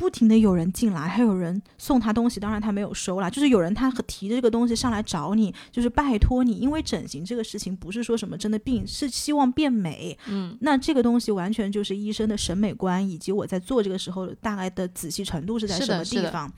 [0.00, 3.28] 不停的有人进来，还有人送他东西，当然他没有收啦。
[3.28, 10.16] 就是有人他提着这个东西上来找你，就是拜托你，因为整形这个事情不是说什么真的病，是希望变美。
[10.26, 16.50] 嗯，那这个东西完全就是医生的审美观，以及我在做这个时候大概的仔细程度是在什么地方。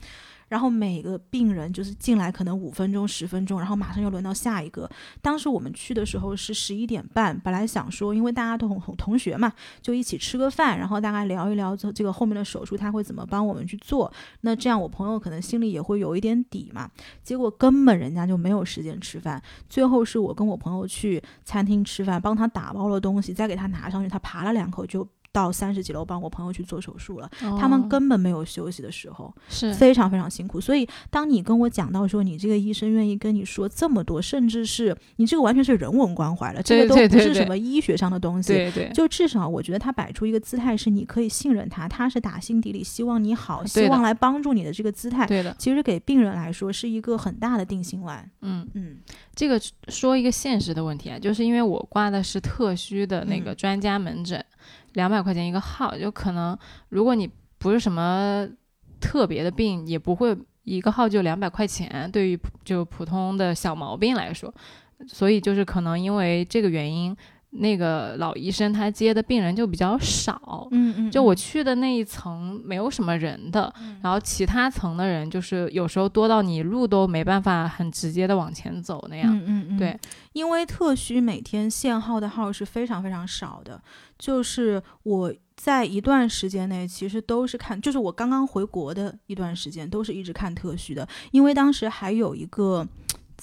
[0.53, 4.87] 然后每个病人就是进来可能五分钟十分钟，然后马上又轮到下一个。
[5.19, 14.13] 当时我们去的时候是十一点半，本来想说，因为大家都同同学嘛，就一起吃个饭，然后大概聊一聊这这个后面的手术他会怎么帮我们去做。
[14.41, 16.87] 那这样我朋友可能心里也会有一点底嘛。
[17.23, 25.07] 结果根本人家就没有时间吃饭，最后是我跟我朋友去餐厅吃饭，帮他打包了东西，再给他拿上去，他扒了两口就。
[25.33, 30.61] 到三十几楼帮我朋友去做手术了，他们根本没有休息的时候，是非常非常辛苦。
[30.61, 38.53] 所以，当你跟我讲到说你这个医生愿意跟你说这么多，甚至是你这个完全是人文关怀了，这个都不是什么医学上的东西。
[38.53, 45.25] 对对，就至少我觉得他摆出一个姿态是你可以信任他，他是打心底里希望你好，希望来帮助你的这个姿态。
[45.25, 48.29] 对的，其实给病人来说是一个很大的定心丸。
[48.41, 48.97] 嗯嗯，
[49.33, 54.45] 这个说一个现实的问题啊，就是因为我挂的是特需的那个专家门诊。
[54.93, 56.57] 两百块钱一个号，就可能
[56.89, 58.47] 如果你不是什么
[58.99, 62.09] 特别的病，也不会一个号就两百块钱。
[62.11, 64.53] 对于就普通的小毛病来说，
[65.07, 67.15] 所以就是可能因为这个原因，
[67.55, 79.31] 那个老医生他接的病人就比较少，嗯嗯，就我去的那一层没有什么人的，然后其他层的人就是有时候多到你路都没办法很直接的往前走那样。
[79.37, 79.99] 嗯嗯嗯，对，
[80.33, 83.79] 因为特需每天限号的号是非常非常少的，
[84.17, 92.87] 就是我在一段时间内其实都是看，就是我刚刚回国的一段时间都是一直看特需的，因为当时还有一个。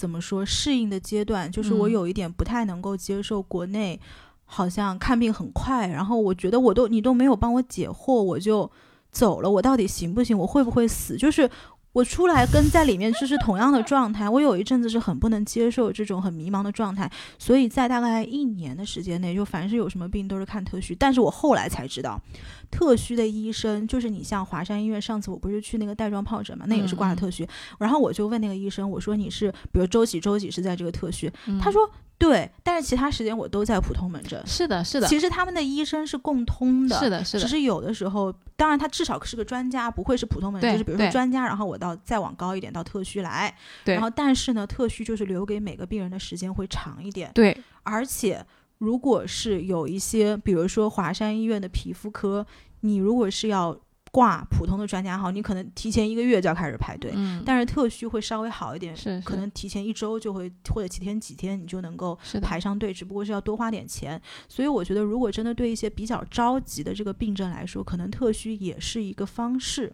[0.01, 4.01] 怎么说适应的阶段，就是我嗯有一点不太能够接受国内
[4.47, 8.71] 好像看病很快，然后我觉得我都你都没有帮我解惑，我就
[9.13, 10.39] 走了，我到底行不行？
[10.39, 11.19] 我会不会死？
[11.19, 11.51] 就是
[11.93, 20.95] 我出来跟在里面就是同样的状态，我有一阵子是很不能接受这种很迷茫的状态，所以在大概一年的时间内，就凡是有什么病都是看特需。
[20.95, 22.21] 但是我后来才知道，
[22.71, 27.49] 特需的医生就是你像华山医院，上次我不是去那个带状疱疹嘛，那也是挂了嗯嗯特需，
[27.79, 31.33] 然后我就问那个医生，我说你是比如周几周几是在这个特需？
[31.47, 31.91] 嗯他说
[32.21, 34.39] 对，但是其他时间我都在普通门诊。
[34.47, 43.53] 是的，是的，其实他们的医生是共通的，是的，是的，只是有的时候，当然他至少是个专家，不会是普通门诊，就是比如说专家，然后我到再往高一点到特需来，
[43.87, 48.45] 对然后但是呢，特需就是留给每个病人的时间会长一点，对，而且
[48.77, 52.47] 如果是有一些，比如说华山医院的皮肤科，
[52.81, 53.75] 你如果是要
[54.11, 64.21] 挂普通的专家号，你可能提前一个月就要开始排队，嗯，但是特需会稍微好一点，是是可能提前一周就会或者几天几天你就能够，排上队，只不过是要多花点钱。
[64.49, 69.93] 所以我觉得，如果真的对一些比较着急的这个病症来说，可能特需也是一个方式。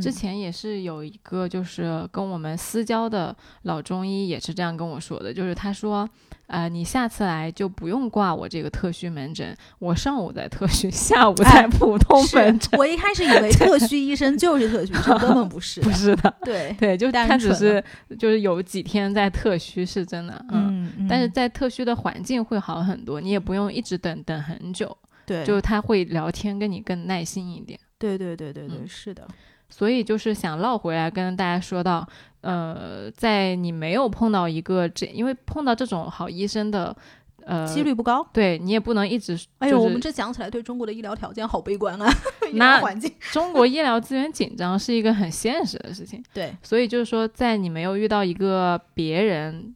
[0.00, 6.08] 之嗯前也是有一个，就是跟我们私交的老中医也是这样跟我说的，就是他说，
[6.52, 15.80] 呃，你下次来就不用挂我这个特需门诊，我上午在特需， 下午在哎普通门诊，我一开始以为特 需医生就是特需医生，根本不是。
[15.80, 17.82] 不是的，对，对，就单他只是
[18.18, 20.92] 就是有几天在特需是真的，嗯。
[20.98, 27.80] 嗯，但是嗯在特需的环境会好很多，你也不用一直等等很久，对，就是他会聊天，跟你更耐心一点。
[27.98, 29.26] 对对对对对，嗯是的，
[29.70, 32.06] 所以就是想绕回来跟大家说到，
[32.42, 36.94] 呃，在你没有碰到一个这，因为碰到这种好医生的，
[37.44, 38.24] 呃，几率不高。
[38.32, 39.38] 对你也不能一直。
[39.58, 42.12] 哎呦，我们这讲起来对中国的医疗条件好悲观啊，
[42.52, 43.12] 医那疗环境。
[43.32, 49.74] 中国医疗资源紧张是一个很现实的事情，对，所以就是说，在你没有遇到一个别人、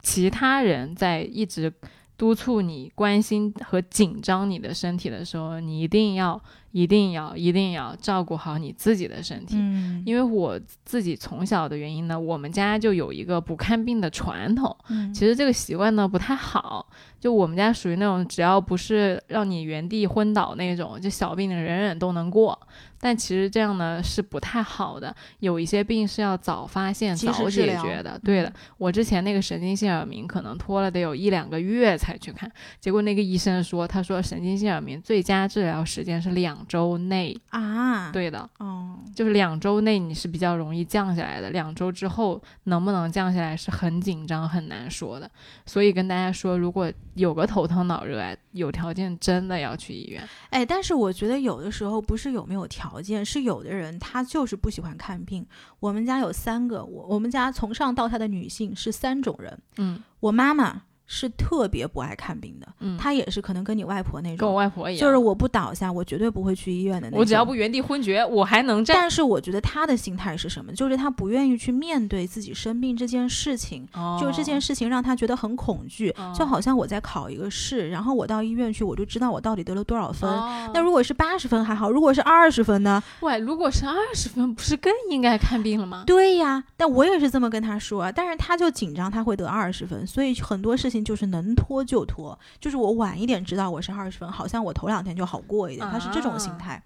[0.00, 1.72] 其他人在一直
[2.16, 9.56] 督促你、关心和紧张你的身体的时候，你一定要、一定要、一定要照顾好你自己的身体。
[9.58, 14.76] 嗯，因为我自己从小的原因呢，我们家就有一个不看病的传统。
[14.90, 16.86] 嗯其实这个习惯呢不太好，
[17.18, 22.58] 就我们家属于那种只要不是让你原地昏倒那种，就小病人人都能过。
[23.04, 28.18] 但其实这样呢是不太好的，有一些病是要早发现、早解决的。
[28.24, 37.38] 对的，我之前那个神经性耳鸣可能拖了得有一两个月才去看，结果那个医生说，他说神经性耳鸣最佳治疗时间是两周内。
[37.50, 45.30] 啊，，对的，哦，就是两周内你是比较容易降下来的，两周之后能不能降下来是很紧张很难说的。
[45.66, 50.26] 所以跟大家说，如果有个头疼脑热啊，有条件真的要去医院。
[50.48, 55.46] 哎，但是我觉得有的时候不是有没有条件，是有的人他就是不喜欢看病。
[55.80, 59.58] 我们家有三个，我我们家从上到下的女性是三种人。
[59.76, 60.82] 嗯我妈妈
[61.14, 67.20] 是特别不爱看病的，嗯，他也是可能跟你外婆那种跟我，外婆一样，就是我不倒下，我绝对不会去医院的那种。
[67.20, 68.96] 我只要不原地昏厥，我还能站。
[68.96, 70.72] 但是我觉得他的心态是什么？
[70.72, 73.86] 就是他不愿意去面对自己生病这件事情。
[73.94, 80.28] 哦就这件事情让他觉得很恐惧，哦就好像我在考一个试，然后我到医院去，我就知道我到底得了多少分。
[80.28, 83.00] 哦那如果是八十分还好，如果是二十分呢？
[83.20, 86.02] 喂，如果是二十分，不是更应该看病了吗？
[86.06, 96.82] 对呀，但我也是这么跟他说啊，但是他就紧张，他会得二十分，所以很多事情就是能拖就拖，就是我晚一点知道我是二十分，好像我头两天就好过一点，他是这种心啊态。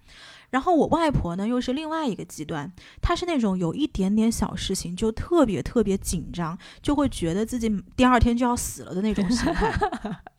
[0.50, 9.70] 然后我外婆呢，又是另外一个极端，她是那种有一点点小事情就特别特别紧张，就会觉得自己第二天就要死了的那种心态。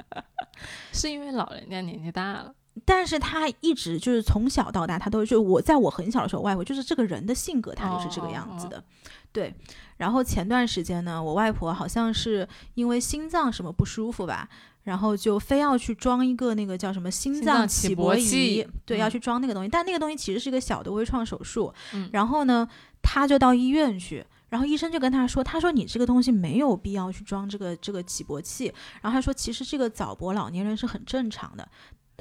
[0.91, 2.51] 是因为老人家年纪大了。
[2.85, 8.83] 但是她一直就是从小到大，她都就我在我很小的时候，外婆就是这个人的性格，她就是这个样子的。
[9.31, 9.53] 对，
[9.97, 14.49] 然后前段时间呢，我外婆好像是因为心脏什么不舒服吧，
[14.83, 19.69] 然后就非要去装一个那个叫什么心心脏起搏器，对，嗯要去装那个东西。
[19.69, 22.67] 但那个东西其实是一个小的微创手术，嗯然后呢，
[23.01, 24.25] 她就到医院去。
[24.49, 28.65] 然后医生就跟他说：“他说你这个东西没有必要去装这个这个起搏器。
[28.99, 31.69] 然后他说，其实这个早搏老年人是很正常的。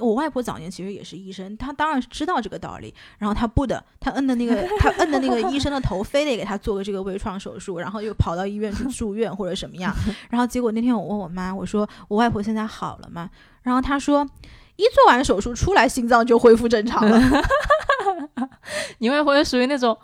[0.01, 9.95] 我外婆早年其实也是医生，她当然是知道这个道理，然后她不的，她摁的那个，她摁的那个医生的头，非得给她做个这个微创手术，然后又跑到医院去 住院或者什么样，
[10.31, 13.29] 然后结果那天我问我妈，我说我外婆现在好了吗？
[13.63, 14.27] 然后她说，
[14.77, 17.21] 一做完手术出来，心脏就恢复正常了。
[18.99, 19.97] 你外婆是属于那种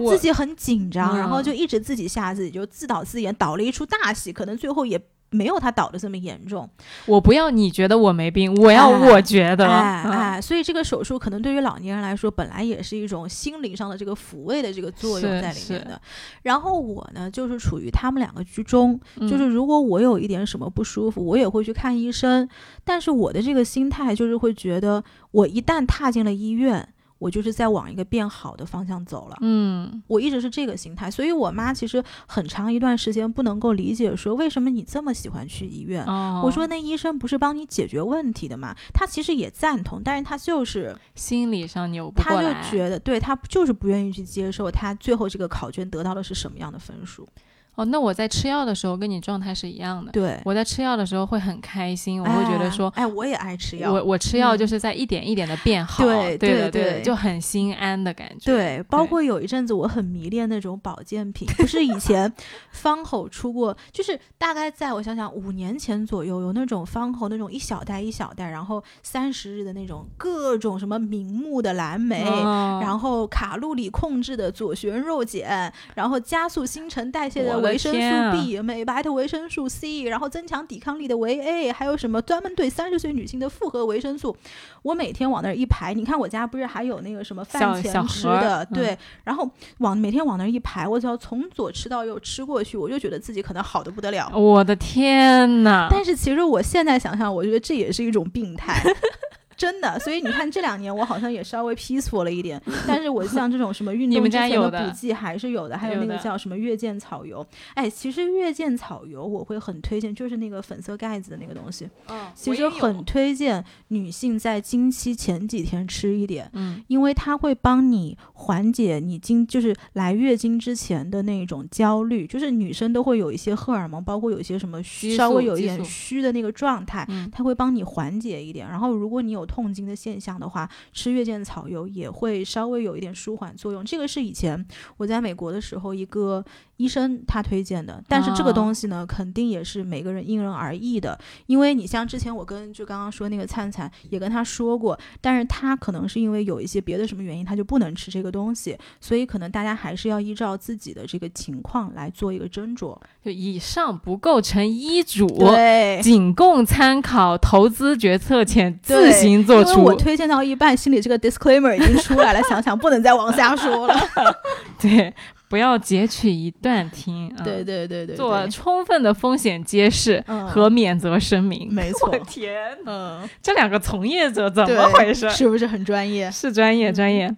[0.00, 5.00] 我她自己很紧张，然后嗯就一直自己吓自己，就自导自演，导了一出大戏，可能最后也
[5.30, 6.68] 没有他导的这么严重。
[7.06, 9.66] 我不要你觉得我没病，我要哎我觉得。
[9.66, 15.98] 哎嗯哎，所以这个手术可能对于老年人来说，本来也是一种心灵上的这个抚慰的这个作用在里面的。
[16.42, 22.46] 然后我呢，就是处于他们两个居中，嗯就是如果我有一点什么不舒服，我也会去看医生。
[22.84, 26.86] 但是我的这个心态就是会觉得，我一旦踏进了医院，
[27.22, 29.36] 我就是在往一个变好的方向走了。
[29.40, 36.04] 嗯我一直是这个心态，所以我妈其实很长一段时间不能够理解，说为什么你这么喜欢去医院。
[36.06, 38.74] 哦，我说那医生不是帮你解决问题的吗？
[38.92, 42.52] 他其实也赞同，但是他就是心理上扭不他就。
[42.62, 47.28] 觉得，对他就是不愿意去接受他最后这个考卷得到的是什么样的分数。
[47.74, 50.12] 哦，那我在吃药的时候跟你状态是一样的。
[50.12, 53.92] 对，我在吃药的时候会很开心，我会觉得说，哎，哎我也爱吃药。
[53.92, 58.52] 我我吃药嗯就是在一点一点的变好，对对对对就很心安的感觉。
[58.52, 62.30] 对，包括有一阵子我很迷恋那种保健品，不是以前
[62.72, 84.36] 方口出过，就是大概在我想想五年前左右，有那种方口那种一小袋一小袋，然后三十日的那种各种什么明目的蓝莓，哦然后卡路里控制的左旋肉碱，然后加速新陈代谢的维生素 B、美白的维生素 C，然后增强抵抗力的维 A，还有什么专门对三十岁女性的复合维生素。
[84.82, 89.48] 我每天往那儿一排，你看我家不是还有那个什么饭前吃的，嗯对，然后
[89.78, 94.30] 往每天往那儿一排，我只要从左吃到右吃过去，我就觉得自己可能好的不得了。
[94.36, 95.88] 我的天呐！
[95.90, 98.82] 但是其实我现在想想，我觉得这也是一种病态。
[99.62, 104.88] 真的，所以你看这两年我好像也稍微 peaceful 了一点， 但是我像这种什么运动之前的的。
[104.88, 116.82] 补剂还是有的，还有那个叫什么月见草油，哎，其实月见草油我会很推荐，就是那个粉色盖子的那个东西，嗯，其实很推荐女性在经期前几天吃一点，嗯。
[116.88, 127.30] 因为它会帮你缓解你经就是来月经之前的那种焦虑，就是女生都会有一些荷尔蒙，包括有一些什么虚稍微有一点虚的那个状态，嗯。
[127.30, 128.68] 它会帮你缓解一点。
[128.68, 133.84] 然后如果你有痛经的现象的话，吃月见草油也会稍微有一点舒缓作用。
[133.84, 136.42] 这个是以前我在美国的时候一个
[136.82, 141.18] 医生他推荐的，但是这个啊东西呢，肯定也是每个人因人而异的。
[141.46, 152.94] 因为你像之前我跟就刚刚说那个灿灿也跟他说过，但是他可能是因为有一些别的什么原因，他就不能吃这个东西，所以可能大家还是要依照自己的这个情况来做一个斟酌。
[153.24, 156.00] 就以上不构成医嘱，对。
[156.02, 160.02] 仅供参考，投资决策前自行做出因为我。
[160.02, 163.94] 推荐到一半，心里这个 disclaimer 已经出来了， 想想不能再往下说了。
[164.80, 165.14] 对，
[165.52, 167.28] 不要截取一段听。
[167.36, 171.68] 嗯对对对对，做充分的风险揭示嗯和免责声明。
[171.70, 175.28] 没错我天，嗯，这两个从业者怎么回事？
[175.28, 176.30] 是不是很专业？
[176.30, 177.36] 是专业专业。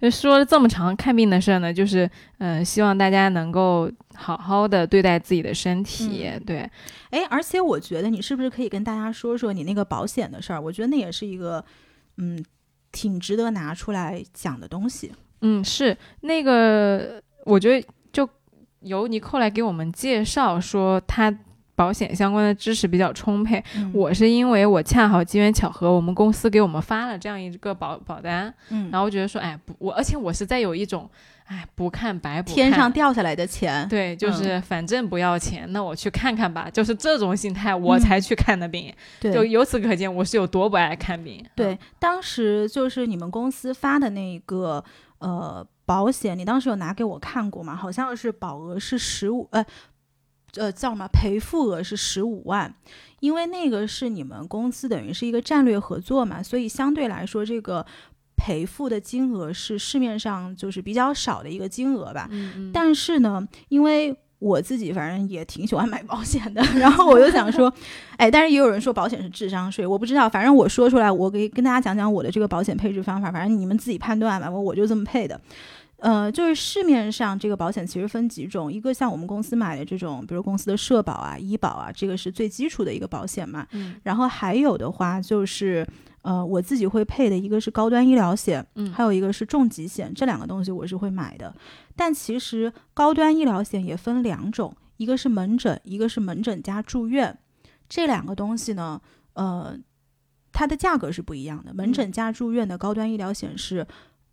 [0.00, 6.26] 就说了这么长看病的事儿呢，就是嗯、呃希望大家能够好好的对待自己的身体。
[6.26, 6.68] 嗯对，
[7.10, 10.60] 哎，而且我觉得你是不是可以跟大家说说你那个保险的事儿？
[10.60, 11.64] 我觉得那也是一个
[12.16, 12.44] 嗯
[12.90, 15.12] 挺值得拿出来讲的东西。
[15.42, 18.28] 嗯，是那个，我觉得就
[18.80, 21.32] 由尼寇来给我们介绍说他
[21.74, 23.62] 保险相关的知识比较充沛。
[23.76, 31.08] 嗯我是因为我恰好机缘巧合，我们公司给我们发了这样一个保保单，嗯，然后觉得说，哎，不，我而且我是在有一种，
[31.46, 38.88] 哎，不看白不看，天上掉下来的钱，对，就嗯是反正不要钱，那我去看看吧，就是这种心态，我才去看的病。
[38.88, 41.44] 嗯对就由此可见，我是有多不爱看病。
[41.56, 44.84] 对，当时就是你们公司发的那个
[45.22, 47.74] 呃保险，你当时有拿给我看过吗？
[47.74, 49.64] 好像是保额是十五，呃
[50.56, 52.74] 呃叫什么赔付额是十五万，
[53.20, 57.86] 因为那个是你们公司等于是一个战略合作嘛，所以相对来说这个
[58.36, 62.28] 赔付的金额是市面上就是比较少的一个金额吧。
[62.30, 67.72] 嗯嗯，但是呢，因为我自己反正也挺喜欢买保险的，然后我就想说，
[68.18, 75.40] 哎，但是也有人说保险是智商税，我不知道，反正我说出来，我给跟大家讲讲我的这个保险配置方法，反正你们自己判断吧，我我就这么配的。
[75.98, 83.64] 呃，就是市面上这个保险其实分几种，一个像我们公司买的这种，比如公司的社保啊、医保啊，这个是最基础的一个保险嘛。
[83.70, 85.86] 嗯然后还有的话就是，
[86.22, 91.54] 呃，我自己会配的一个是高端医疗险，嗯还有一个是重疾险，这两个东西我是会买的。
[91.94, 97.38] 但其实高端医疗险也分两种，一个是门诊，一个是门诊加住院。
[97.88, 99.00] 这两个东西呢，
[99.34, 99.76] 呃，
[100.52, 103.86] 它的价格是不一样的，门诊加住院的高端医疗险是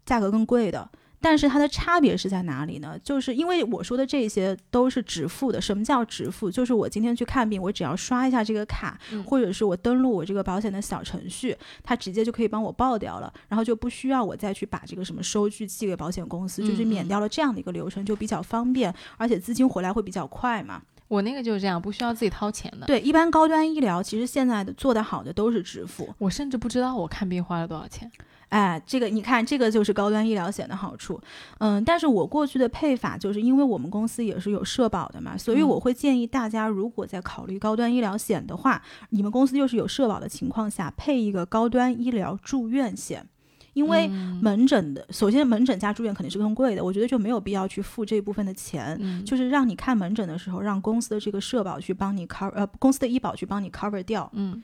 [0.05, 0.89] 价格更贵的。
[1.21, 2.97] 但是它的差别是在哪里呢？
[3.03, 5.59] 就是因为我说的这些都是直付的。
[5.59, 6.49] 什么叫直付？
[6.49, 20.81] 就是我今天去看病，我只要刷一下这个卡，嗯或者是我登录我这个保险的小程序，它直接就可以帮我报掉了，然后就不需要我再去把这个什么收据寄给保险公司，就是嗯免掉了这样的一个流程，就比较方便，而且资金回来会比较快嘛。
[21.09, 22.85] 我那个就是这样，不需要自己掏钱的。
[22.85, 26.07] 对，一般高端医疗其实现在的做得好的都是直付。
[26.19, 28.09] 我甚至不知道我看病花了多少钱。
[28.49, 31.19] 哎，这个你看，这个就是高端医疗险的好处。
[31.59, 38.81] 嗯，但是我过去的配法就是因为我们公司也是有社保的嘛，所以嗯我会建议大家，如果在考虑高端医疗险的话，
[39.11, 43.27] 你们公司又是有社保的情况下，配一个高端医疗住院险。
[43.73, 48.97] 因为嗯门诊的，首先门诊加住院肯定是更贵的，我觉得就没有必要去付这部分的钱。
[48.99, 54.29] 嗯，就是让你看门诊的时候，让公司的这个社保去帮你 cover，呃，公司的医保去帮你 cover 掉。
[54.33, 54.61] 嗯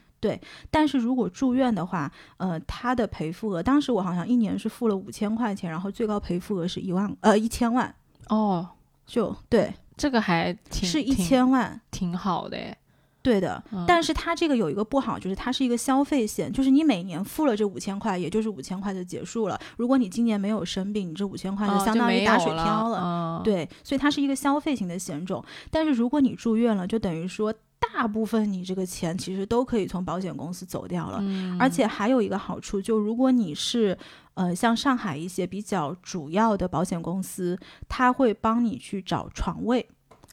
[0.71, 7.93] 但是如果住院的话，呃，它的赔付额，当时我好像一年是付了五千块钱，然后最高赔付额是一万，呃，一千万，
[8.29, 8.65] 哦，
[9.05, 12.77] 就对，这个还挺是一千万，挺好的诶。
[13.21, 13.63] 对的。
[13.71, 19.59] 嗯但是它这个有一个不好，就是它是一个消费险，就是你每年付了这五千块，也就是五千块就结束了。
[19.77, 23.01] 如果你今年没有生病，你这五千块就相当于打水漂了。
[23.03, 25.43] 嗯，对，所以它是一个消费型的险种。
[25.71, 27.51] 但是如果你住院了，就等于说
[27.93, 31.19] 大部分你这个钱其实都可以从保险公司走掉了。
[31.21, 33.97] 嗯，而且还有一个好处，就如果你是
[34.33, 37.57] 呃像上海一些比较主要的保险公司，
[37.87, 39.87] 它会帮你去找床位。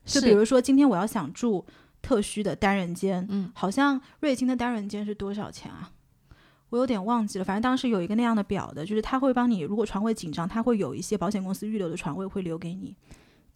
[0.05, 1.65] 就比如说今天我要想住
[2.01, 5.91] 特需的单人间，嗯好像瑞金的单人间是多少钱啊？
[6.71, 12.97] 我有点忘记了，反正当时有一个那样的表的，就是他会帮你，如果床位紧张，他会有一些保险公司预留的床位会留给你。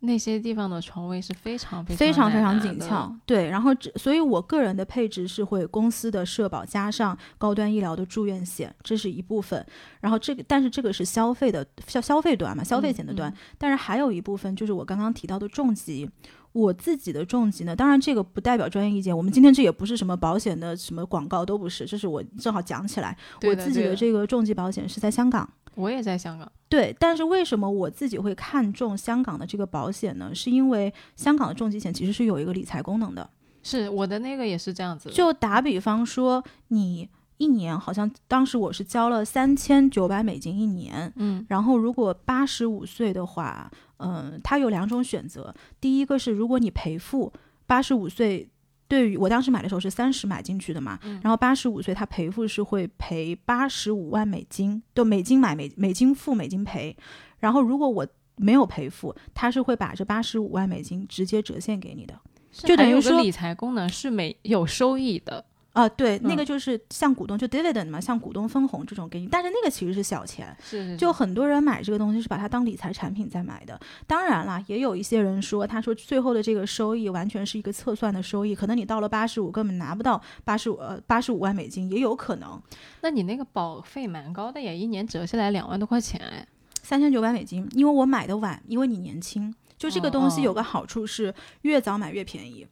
[0.00, 3.14] 那些地方的床位是非常非非常非常紧俏。
[3.24, 9.64] 对，然后这所以我个人的配置是会公司的社保加上高端医疗的住院险，这是一部分。
[10.00, 13.30] 然后这个，但是这个是消费的消消费端嘛，消费险的端。
[13.30, 16.08] 嗯但是还有一部分就是我刚刚提到的重疾。
[16.52, 25.46] 我自己的重疾呢，当然这个不代表专业意见，我们今天这也不是什么保险的什么广告，都不是，这是我正好讲起来，对我自己的这个重疾保险是在香港。
[25.76, 26.50] 我也在香港。
[26.68, 30.34] 对，但是为什么我自己会看中香港的这个保险呢？
[30.34, 33.30] 是因为香港的重疾险其实是有一个理财功能的。
[33.62, 45.54] 是我的那个也是这样子，就打比方说，你一年好像当时我是交了三千九百美金一年，嗯然后如果八十五岁的话，嗯，它有两种选择。
[45.80, 47.32] 第一个是如果你赔付
[47.66, 48.48] 八十五岁。
[48.88, 56.96] 对于我当时买的时候是三十买进去的嘛，嗯然后八十五岁他赔付是会赔八十五万美金，就美金买美美金付美金赔，
[57.38, 58.06] 然后如果我
[58.36, 62.14] 没有赔付，他是会把这八十五万美金直接折现给你的。
[62.52, 65.44] 就等于说理财功能是没有收益的。
[65.76, 73.78] 啊，对，那嗯个就是像股东就 dividend 嘛，像股东分红这种给你，但是那个其实是小钱，是是就很多人买这个东西是把它当理财产品在买的。
[74.06, 82.58] 当然啦，也有一些人说，他说最后的这个收益完全是一个测算的收益，可能你到了八十五根本拿不到八十五呃八十五万美金，也有可能
[83.02, 86.46] 那你那个保费蛮高的呀，一年折下来两万多块钱哎。
[86.82, 89.52] 三千九百美金，因为我买的晚，因为你年轻。
[89.76, 92.66] 就这个东西哦有个好处是，越早买越便宜。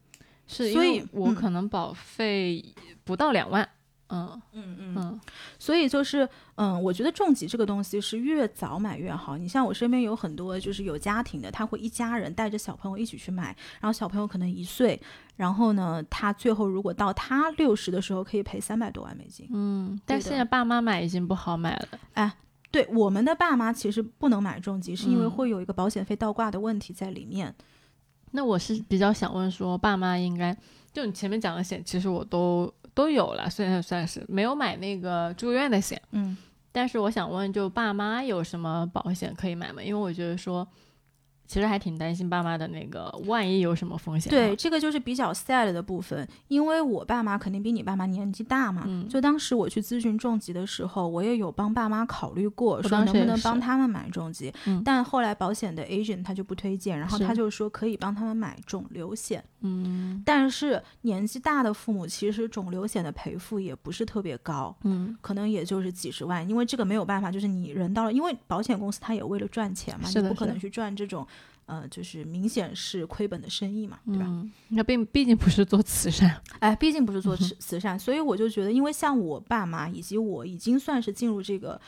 [0.46, 2.64] 是，所以我嗯可能保费
[3.04, 3.68] 不到两万。
[4.08, 5.20] 嗯嗯嗯嗯
[5.58, 9.38] 所以就是，嗯，我觉得重疾这个东西是越早买越好。
[9.38, 15.00] 你像我身边有很多就是有家庭的，他会一家人带着小朋友一起去买，然后小朋友可能一岁，
[15.36, 19.48] 然后呢，他最后如果到他六十的时候可以赔三百多万美金。
[19.52, 21.88] 嗯，但现在爸妈买已经不好买了。
[22.12, 22.32] 哎
[22.70, 27.52] 对我们的爸妈其实不能买重疾，是因为嗯会有一个保险费倒挂的问题在里面。
[28.36, 30.54] 那我是比较想问说，爸妈应该
[30.92, 36.36] 就你前面讲的险，其实我都都有了，虽然算是没有买那个住院的险，嗯，
[36.72, 39.80] 但是我想问，就爸妈有什么保险可以买吗？
[39.80, 40.66] 因为我觉得说，
[41.46, 44.30] 其实还挺担心爸妈的那个万一有什么风险。
[44.30, 48.84] 对，，这个就是比较 sad 的部分，因为我爸妈肯定比你爸妈年纪大嘛。
[48.86, 54.52] 嗯就当时我去咨询重疾的时候，我也有帮爸妈考虑过，说能不能帮他们买重疾。
[54.66, 59.44] 嗯但后来保险的 agent 他就不推荐，然后他就说可以帮他们买肿瘤险。
[59.60, 64.74] 嗯但是年纪大的父母其实肿瘤险的赔付也不是特别高。
[64.82, 71.26] 嗯，可能也就是几十万，因为这个没有办法，就是你人到了，因为保险公司他也为了赚钱嘛，是的是的你不可能去赚这种，
[71.66, 74.26] 呃，就是明显是亏本的生意嘛，对吧？
[74.28, 76.40] 嗯，那并毕竟不是做慈善。
[76.58, 81.80] 哎，毕竟不是做 慈慈善，所以我就觉得，因为像我爸妈以及我已经算是进入这个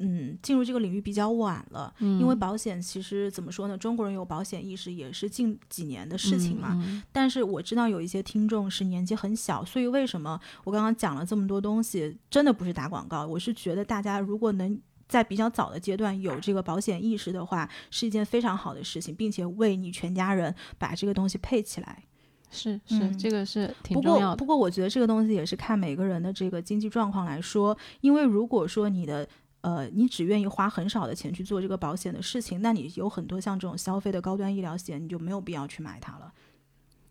[0.00, 6.70] 嗯，进入这个领域比较晚了，嗯因为保险其实怎么说呢，中国人有保险意识也是近几年的事情嘛。
[6.86, 14.80] 嗯但是我知道有一些听众是年纪很小，所以为什么我刚刚讲了这么多东西，真的不是打广告，我是觉得大家如果能。
[15.08, 22.04] 在比较早的阶段有这个保险意识的话，是一件非常好的事情，并且为你全家人把这个东西配起来。
[22.50, 24.44] 是是，嗯这个是挺不过，重要的不。
[24.46, 29.28] 过我觉得这个东西也是看每个人的这个经济状况来说，因为如果说你的
[29.60, 36.32] 呃，你只愿意花很少的钱去做这个保险的事情，那你有很多像这种消费的高端医疗险，你就没有必要去买它了。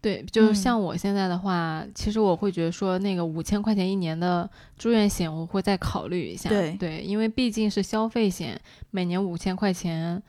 [0.07, 6.49] 对，就嗯像我现在的话，其实我会觉得说，那个五千块钱一年的住院险，我会再考虑一下。
[6.49, 8.59] 对因为毕竟是消费险，
[8.91, 10.21] 每年五千块钱，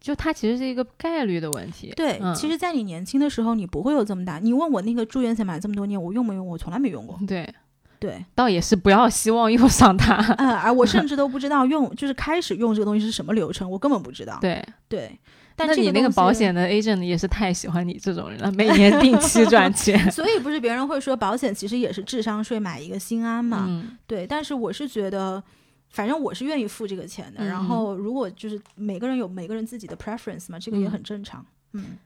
[0.00, 1.92] 就它其实是一个概率的问题。
[1.94, 4.38] 对，嗯其实，在你年轻的时候，你不会有这么大。
[4.38, 6.46] 你问我那个住院险买这么多年，我用没用？
[6.46, 7.18] 我从来没用过。
[7.26, 7.46] 对，
[7.98, 10.16] 对，倒也是不要希望用上它。
[10.38, 14.38] 嗯，而我甚 至都不知道用，就是开始用这个东西是什么流程，我根本不知道。
[14.40, 15.18] 对，对，
[15.58, 20.10] 但那你那个保险的 agent 也是太喜欢你这种人了，每年定期 赚钱。
[20.10, 23.66] 所以不是别人会说保险其实也是智商税，买一个心安嘛。
[23.68, 25.42] 嗯，对，但是我是觉得，
[25.88, 27.44] 反正我是愿意付这个钱的。
[27.44, 31.44] 嗯然后，如果就是每个人有每个人自己的 preference 嘛，这个也嗯很正常。
[31.72, 31.96] 嗯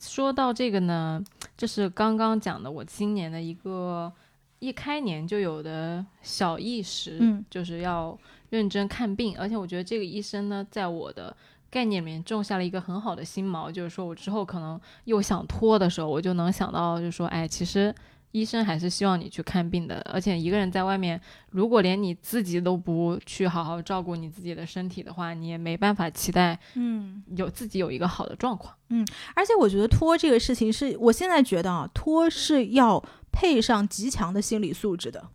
[0.00, 1.20] 说到这个呢，
[1.56, 4.12] 就是刚刚讲的，我今年的一个
[4.60, 8.16] 一开年就有的小意识，嗯就是要
[8.50, 11.36] 认真看病，而且我觉得这个医生呢，在我的
[11.70, 17.94] 概念里面种下了一个很好的心锚，就是说我之后可能又想拖的时候，我就能想到，就是说，哎，其实。
[18.32, 21.18] 医生还是希望你去看病的，而且一个人在外面，
[21.50, 28.74] 如果连你自己都不去好好照顾你自己的身体的话，你也没办法期待嗯，有自己有一个好的状况。
[28.90, 29.04] 嗯
[29.34, 33.02] 而且我觉得拖这个事情是，我现在觉得啊，拖是要
[33.32, 35.30] 配上极强的心理素质的。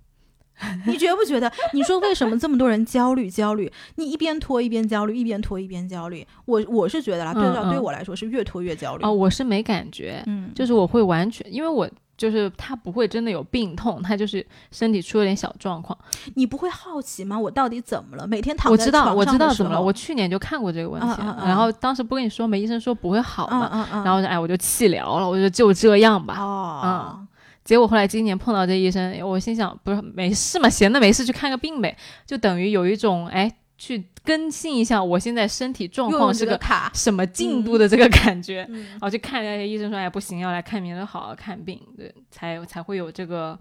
[0.85, 1.51] 你觉不觉得？
[1.73, 3.29] 你说为什么这么多人焦虑？
[3.29, 6.25] 焦虑，你一边拖一边焦虑，一边拖一边焦虑。
[6.45, 9.03] 我我是觉得啦，对嗯嗯对我来说是越拖越焦虑。
[9.03, 15.97] 哦，我是没感觉，嗯，就是我会完全，因为我就是他不会真的有病痛，他就是身体出了点小状况。
[16.35, 17.37] 你不会好奇吗？
[17.37, 18.25] 我到底怎么了？
[18.27, 19.81] 每天躺在我知道，我知道怎么了。
[19.81, 22.55] 我去年就看过这个问题，嗯嗯嗯然后当时不跟你说吗？
[22.55, 26.35] 医生说不会好嘛，嗯嗯嗯，然后我就哎我就气疗了，我就就这样吧。
[26.39, 27.19] 哦，
[27.63, 31.95] 结果后来今年碰到这医生，我心想不是没事嘛，闲的没事去看个病呗，
[32.25, 38.65] 就等于有一种哎去更新一下我现在身体状况是个这个卡，什么进度的这个感觉。
[38.69, 43.57] 嗯然后去看一下医生说，哎，不行，要来看病，人好好看病，对，才才会有这个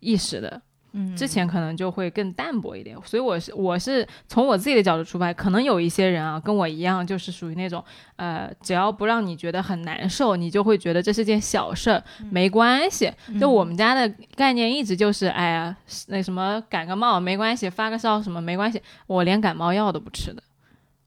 [0.00, 0.60] 意识的。
[0.98, 7.82] 嗯，之前可能就会更淡薄一点，所以我是我是从我自己的角度出发，可能有一些人啊跟我一样，就是属于那种
[8.16, 13.08] 呃，只要不让你觉得很难受，你就会觉得这是件小事儿，没关系。
[13.40, 15.76] 就我们家的概念一直就是，哎呀，
[16.08, 20.42] 那什么感个冒没关系，发个烧什么没关系，我连感冒药都不吃的。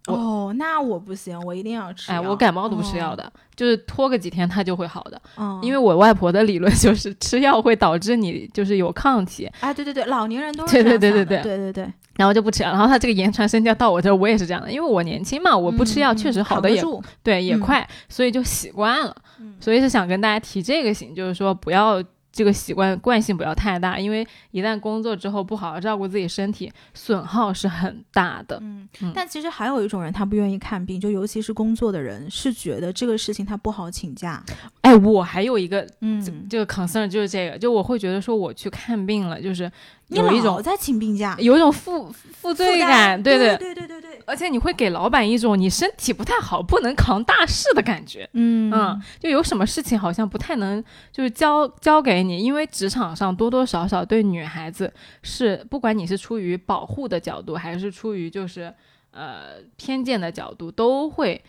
[0.07, 2.21] 我哦，那我不行，我一定要吃哎，药。
[2.23, 5.21] 我感冒都不吃药的，就是拖个几天它就会好的。
[5.35, 12.69] 哦，因为我外婆的理论就是 吃药会导致你就是有抗体，哎，对对对，老年人都是对这样的对对对对对对，然后就不吃了。
[12.71, 16.83] 然后他这个言传身教到我这儿，我也是这样的，因为我年轻嘛，我不吃药嗯确实好的也、
[17.21, 19.15] 对也嗯快，所以就习惯了。
[19.39, 28.57] 嗯所以是想跟大家提这个醒，就是说不要这个习惯惯性不要太大，因为一旦工作之后不好好照顾自己身体，损耗是很大的。
[28.61, 34.43] 嗯嗯，但其实还有一种人，他不愿意看病，就尤其是工作的人，是觉得这个事情他不好请假。
[34.81, 39.69] 哎，我还有一个嗯，这个 concern 就是这个，就我会觉得说我去看病了，就是
[40.00, 43.37] 你有一种老在请病假，有一种负负罪感，对。
[43.37, 48.29] 对对对对对，而且你会给老板一种你身体不太好，不能扛大事的感觉。
[48.33, 48.71] 嗯。
[48.73, 54.91] 嗯，就有什么事情好像不太能就是交交给你，因为职场上多多少少对女孩子
[55.23, 58.73] 是，不管你是出于保护的角度，还是出于就是
[59.11, 61.41] 呃偏见的角度，都会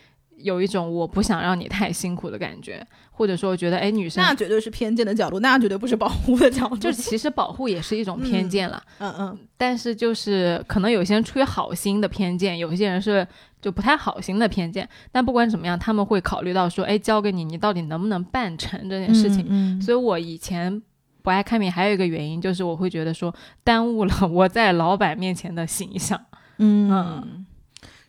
[0.42, 6.76] 有一种我不想让你太辛苦的感觉，或者说觉得哎女生那绝对是偏见的角度，那绝对不是保护的角度。
[6.76, 8.82] 就其实保护也是一种偏见了。
[8.98, 13.26] 嗯嗯但是就是可能有些人出于好心的偏见，有些人是
[13.60, 14.88] 就不太好心的偏见。
[15.12, 19.46] 但不管怎么样，他们会考虑到说，哎，交给你，你到底能不能办成这件事情？
[19.48, 20.82] 嗯，所以我以前
[21.22, 23.32] 不爱看病，还有一个原因就是我会觉得说，
[23.62, 26.20] 耽误了我在老板面前的形象。
[26.58, 27.46] 嗯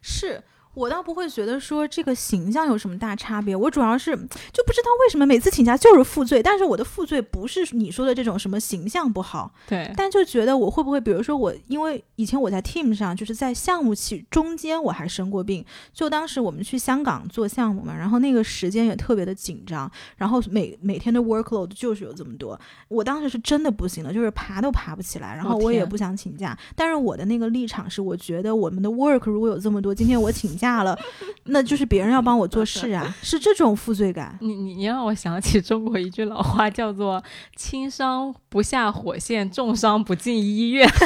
[0.02, 0.42] 是。
[0.74, 15.64] 我倒不会觉得说这个形象有什么大差别，我主要是就不知道为什么每次请假就是负罪，但是我的负罪不是你说的这种什么形象不好，对，但就觉得我会不会，比如说我，因为以前我在 team 上，就是在项目期中间我还生过病，
[15.94, 30.98] 就当时我们去香港做项目嘛，然后那个时间也特别的紧张，然后每每天的 workload 就是有这么多，我当时是真的不行了，就是爬都爬不起来，然后我也不想请假，但是我的那个立场是，我觉得我们的 work 如果有这么多，今天我请假了，
[31.46, 34.38] 那就是别人要帮我做事啊， 是这种负罪感。
[34.42, 37.22] 你你你让我想起中国一句老话，叫做
[37.58, 40.90] “轻伤不下火线，重伤不进医院”。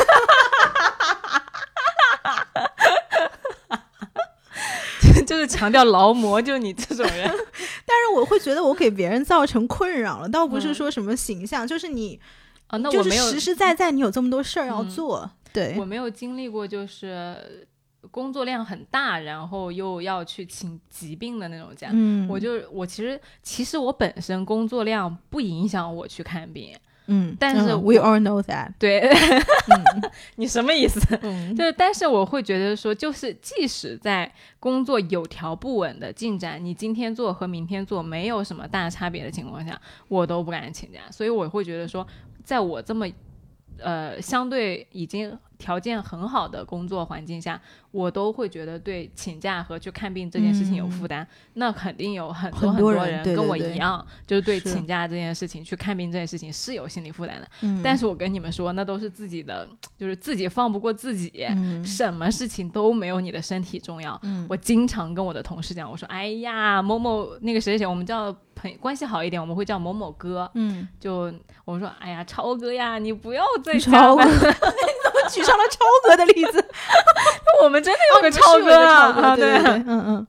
[5.25, 7.29] 就是强调劳模，就是你这种人。
[7.85, 12.19] 但是我会觉得我给别人造成困扰了，倒不是说什么形象，就是你
[12.67, 15.29] 啊，那我没有实实在在你有这么多事儿要做。
[15.51, 17.67] 对我没有经历过，就是
[18.11, 21.89] 工作量很大，然后又要去请疾病的那种假。
[21.91, 26.73] 嗯，我就我其实其实我本身工作量不影响我去看病。
[27.09, 28.69] 嗯，但是 we all know that。
[28.77, 30.99] 对，嗯 你什么意思？
[31.55, 34.29] 就是，但是我会觉得说，就是即使在
[34.59, 39.79] 工作有条不紊的进展，你今天做和明天做没有什么大差别的情况下，
[40.09, 40.99] 我都不敢请假。
[41.09, 42.05] 所以我会觉得说，
[42.43, 43.07] 在我这么。
[43.79, 47.59] 呃，相对已经条件很好的工作环境下，
[47.91, 51.27] 我都会觉得对请假和去看病这件事情有负担。
[51.53, 57.49] 那肯定有很多很多人跟我一样，就是对请假这件事情、去看病这件事情是有心理负担的。
[57.83, 59.67] 但是我跟你们说，那都是自己的，
[59.97, 61.47] 就是自己放不过自己。
[61.83, 64.19] 什么事情都没有你的身体重要。
[64.47, 70.49] 我经常跟我的同事讲，我说：“哎呀，某某那个谁谁谁，我们叫。”朋关系好一点，我们会叫某某哥。
[70.55, 71.31] 嗯，就
[71.63, 76.65] 我们说，哎呀，超哥呀，你不要再超哥， 你怎么举上了超哥的例子？
[77.63, 79.35] 我们真的有个超哥啊！
[79.35, 80.27] 对， 嗯嗯，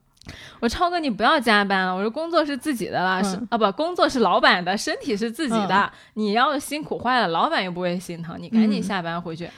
[0.61, 1.95] 我超哥，你不要加班了。
[1.95, 5.91] 我说工作是自己的了，是啊，不，工作是老板的，身体是自己的。
[6.14, 9.49] 你要辛苦坏了，老板又不会心疼，你赶紧下班回去。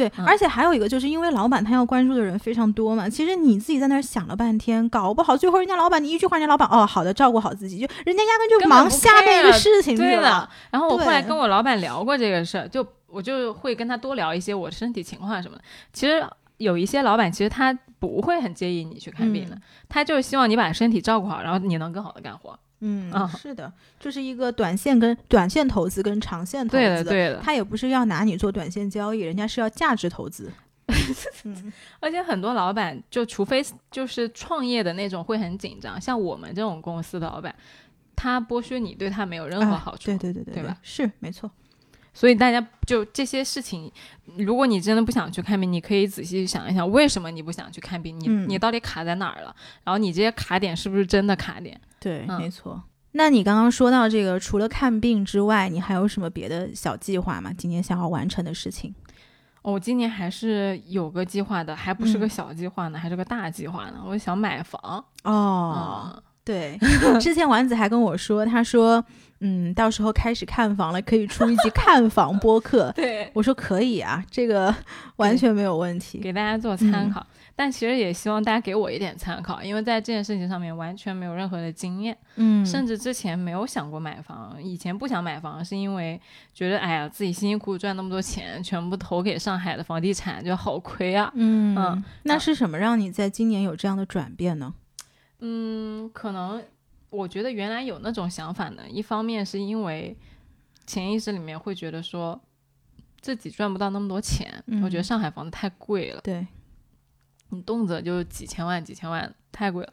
[0.00, 3.06] 对，而且还有一个，就是因为老板他要关注的人非常多嘛。
[3.06, 10.48] 其实你自己在那儿想了半天，搞不好最后人家老板你一句话，人家老板哦，好的，照顾好自己，就人家压根就忙下面一个事情去了。
[10.70, 15.62] 然后我后来跟我老板聊过这个事儿，就我就会跟他多聊一些我身体情况什么的。
[15.92, 16.26] 其实
[16.56, 22.58] 有一些老板，其实他不会很介意你去看病的，他就是希望你把身体照顾好，然后你能更好的干活。
[22.80, 30.50] 嗯是的，就是一个短线跟短线投资跟长线投资，对的对的，他也不是要拿你做短线交易，人家是要价值投资。
[32.00, 37.54] 而且很多老板就除非就是创业的那种会很紧张，像我们这种公司的老板，
[38.16, 40.76] 他剥削你对他没有任何好处，对对对对，对吧？
[40.82, 41.48] 是没错。
[42.12, 43.90] 所以大家就这些事情，
[44.36, 48.18] 如果你真的不想去看病，你可以仔细想一想，为什么你不想去看病？
[48.18, 49.54] 你你到底卡在哪儿了？
[49.84, 51.80] 然后你这些卡点是不是真的卡点？
[52.00, 52.82] 对，没错。
[53.12, 57.52] 那你刚刚说到这个，除了看病之外，你还有什么别的小计划吗？
[57.56, 58.94] 今年想要完成的事情？
[59.62, 64.02] 哦我今年还是有个计划的，还不是个小计划呢，还是个大计划呢。
[64.06, 65.04] 我想买房。
[65.22, 66.78] 哦，对，
[67.20, 69.04] 之前丸子还跟我说，他说。
[69.40, 72.92] 嗯，到时候开始看房了，可以出一集看房播客。
[72.96, 74.74] 对，我说可以啊，这个
[75.16, 77.26] 完全没有问题，给大家做参考。
[77.56, 82.16] 但其实也希望大家给我一点参考，因为在这件事情上面完全没有任何的经验。
[82.36, 86.18] 嗯，甚至之前没有想过买房，以前不想买房是因为
[86.54, 91.30] 觉得，哎呀，自己辛辛苦苦赚那么多钱，全部投给上海的房地产就好亏啊。
[91.34, 94.72] 嗯嗯，那是什么让你在今年有这样的转变呢？
[95.40, 96.62] 嗯，可能。
[97.10, 100.16] 我觉得原来有那种想法呢，一方面是因为
[100.86, 102.40] 潜意识里面会觉得说
[103.20, 106.46] 自己赚不到那么多钱，我觉得上海房子太贵了，对，
[107.50, 109.92] 你动辄就几千万、几千万，太贵了。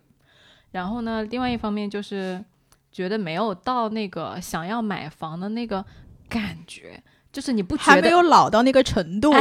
[0.72, 2.44] 然后呢，另外一方面就是
[2.92, 5.84] 觉得没有到那个想要买房的那个
[6.30, 7.02] 感觉，
[7.32, 9.34] 就是你不还没有老到那个程度，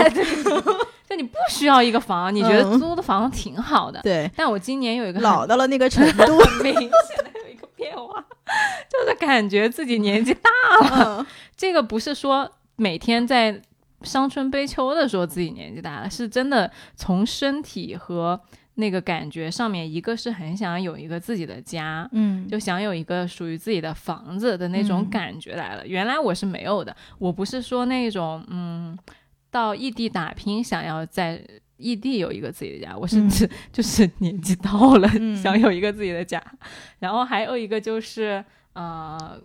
[1.09, 4.31] 就你不需要一个房，你觉得租的房子挺好的，对。
[4.37, 6.25] 但我今年有一个老到了那个程度，
[6.63, 6.91] 明显。
[7.87, 8.25] 变化
[8.91, 10.51] 就是感觉自己年纪大
[10.91, 11.27] 了，
[11.57, 13.63] 这个不是说每天在
[14.03, 18.41] 伤春悲秋的时候自己年纪大了，是真的从身体和
[18.75, 25.87] 那个感觉上面，一个是很想有一个自己的家，嗯，就想有一个属于自己的房子的那种感觉来了。
[25.87, 28.97] 原来我是没有的，我不是说那种嗯，
[29.51, 31.43] 到异地打拼想要在。
[31.77, 36.43] 异地有一个自己的家，我甚至就是年纪到了，想有一个自己的家。
[36.99, 39.41] 然后还有一个就是，呃，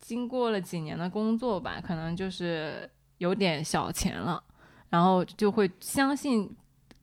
[0.00, 4.42] 经过了几年的工作吧，可能就是有点小钱了，
[4.90, 6.50] 然后就会相信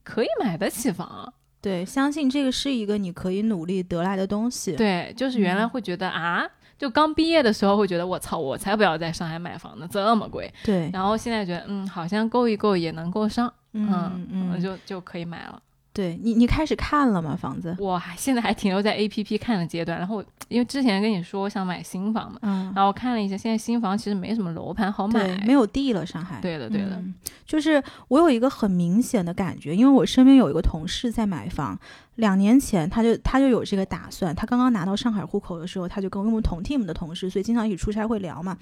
[0.03, 1.33] 可以买得起房。
[1.61, 4.75] 对，相信这个是一个你可以努力得来的东西。
[4.77, 6.47] 对，就是原来嗯会觉得、啊，
[6.77, 10.49] 就刚毕业的时候会觉得我操，我才不要在上海买房呢，这么贵。
[10.63, 15.61] 对，然后现在觉得嗯，好像够一够也能够上，嗯嗯，就就可以买了。
[15.91, 17.35] 对你你开始看了吗？
[17.35, 17.75] 房子？
[17.79, 26.39] 我还现在还停留在 A P P 看的阶段，然后因为之前跟你说我想买新房嘛，嗯，然后我看了一下，现在新房其实没什么楼盘好买，，没有地了，上海。
[26.41, 27.13] 对的对的，嗯
[27.45, 31.77] 就是我有一个很明显的感觉，因为我身边有一个同事在买房，
[32.15, 38.55] 两年前他就他就有这个打算，他刚刚拿到上海户口的时候，他就跟我们同 team 的同事，所以经常一起出差会聊嘛。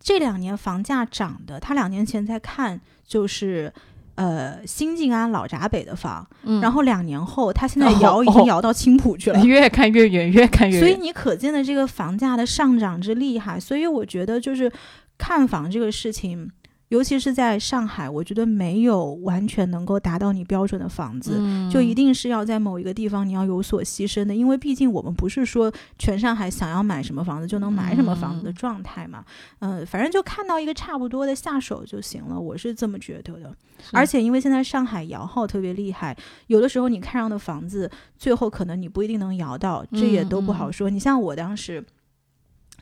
[0.00, 3.72] 这两年房价涨的，他两年前在看就是。
[4.14, 10.80] 呃，新静安老闸北的房，嗯，然后两年后，他现在哦摇 已经哦摇到青浦去了， 越看越远，越看越远。
[10.80, 14.70] 所以你可见的这个房价的上涨之厉害，所以我觉得就是
[15.16, 16.50] 看房这个事情，
[16.92, 21.36] 尤其是在上海，我觉得没有完全能够达到你标准的房子。
[21.38, 29.24] 嗯就一定是要在某一个地方你要有所牺牲的，因为毕竟我们不是说全上海想要买什么房子就能买什么房子的状态嘛。
[29.60, 33.56] 嗯、反正就看到一个差不多的下手就行了，我是这么觉得的。
[33.90, 36.14] 而且因为现在上海摇号特别厉害，
[36.48, 40.90] 有的时候你看上的房子，最后可能你不一定能摇到，这也都不好说。
[40.90, 41.82] 你像我当时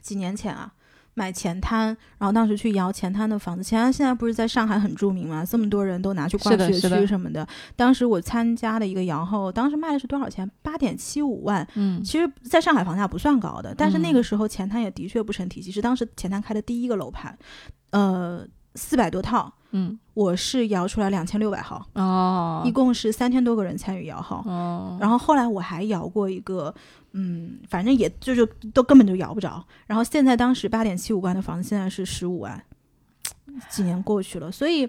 [0.01, 0.73] 几年前啊。
[1.15, 1.87] 买前滩，
[2.19, 3.63] 然后当时去摇前滩的房子。
[3.63, 5.45] 前滩现在不是在上海很著名吗？
[5.45, 7.47] 这么多人都拿去挂学区什么的。
[7.77, 10.51] 当时我参加的一个摇后，当时卖的是多少钱？
[10.63, 11.67] 八点七五万。
[11.75, 17.37] 嗯其实，在上海房价不算高的，但是那嗯个时候前滩也的确不成体系，是当时前滩开的第一个楼盘，
[17.91, 21.87] 呃，四百多套，嗯我是摇出来两千六百号。
[21.95, 24.43] 哦一共是三千多个人参与摇号。
[24.47, 26.75] 哦，然后后来我还摇过一个，
[27.13, 29.65] 嗯，反正也就是都根本就摇不着。
[29.87, 32.63] 然后现在当时八点七五万的房子，现在是十五万，
[33.69, 34.89] 几年过去了，所以，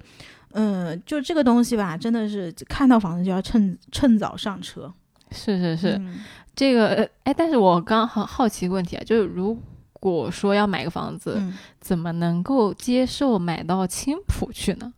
[0.51, 4.93] 嗯，就这个东西吧，真的是看到房子就要趁趁早上车。
[5.31, 6.19] 是是是，嗯
[6.53, 9.57] 这个呃哎，但是我刚好好奇一个问题啊，就是如
[9.93, 14.93] 果说要买个房子，嗯，怎么能够接受买到青浦去呢？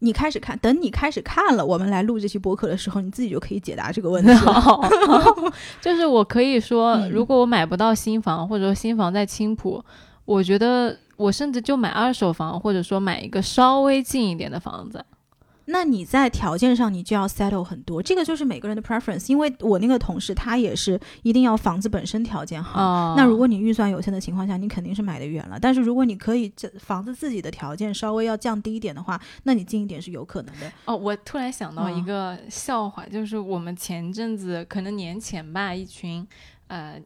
[0.00, 4.78] 你开始看，等你开始看了，我们来录这期播客的时候，你自己就可以解答这个问题了。
[5.80, 9.82] 就是我可以说，嗯如果我买不到新房，或者说新房在青浦，
[10.24, 15.04] 我觉得我甚至就买二手房，或者说买一个稍微近一点的房子。
[15.66, 19.30] 那你在条件上你就要 settle 很多，这个就是每个人的 preference。
[19.30, 25.58] 因为我那个同事他也是一定要房子本身条件好，哦，那如果你预算有限的情况下，你肯定是买的远了。
[25.60, 30.70] 但是如果你可以这房子自己的条件稍微要降低一点的话，那你近一点是有可能的。
[30.84, 36.26] 哦，我突然想到一嗯个笑话，就是我们前阵子可能年前吧，一群
[36.68, 37.00] 呃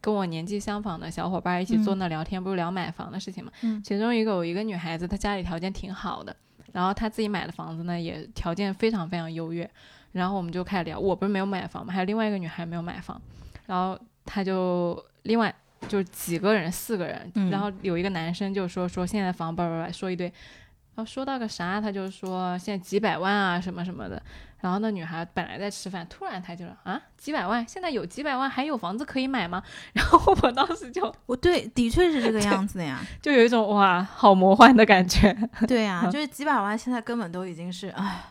[0.00, 3.52] 跟我年纪相仿的小伙伴一起坐嗯那聊天，不是聊买房的事情嘛。
[3.60, 6.34] 嗯其中一个有一个女孩子，她家里条件挺好的，
[6.72, 9.68] 然后他自己买的房子呢也条件非常非常优越。
[10.12, 13.18] 然后我们就开始聊，我不是没有买房嘛，还有另外一个女孩没有买房，
[13.66, 15.54] 然后他就另外
[15.88, 24.22] 就几个人，四个人，嗯然后有一个男生就说说现在房叭叭叭说一堆，然后说到个啥，他就说现在几百万啊什么什么的。
[24.62, 29.62] 然后那女孩本来在吃饭，突然她就说啊几百万，现在有几百万还有房子可以买吗？
[29.92, 33.00] 然后我当时就我对，的确是这个样子的呀。
[33.20, 35.36] 就有一种哇好魔幻的感觉。
[35.68, 38.22] 对呀、就是几百万，现在根本都已经是哎，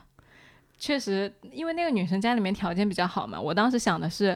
[0.79, 4.35] 确实，因为那个女生家里面条件比较好嘛，我当时想的是，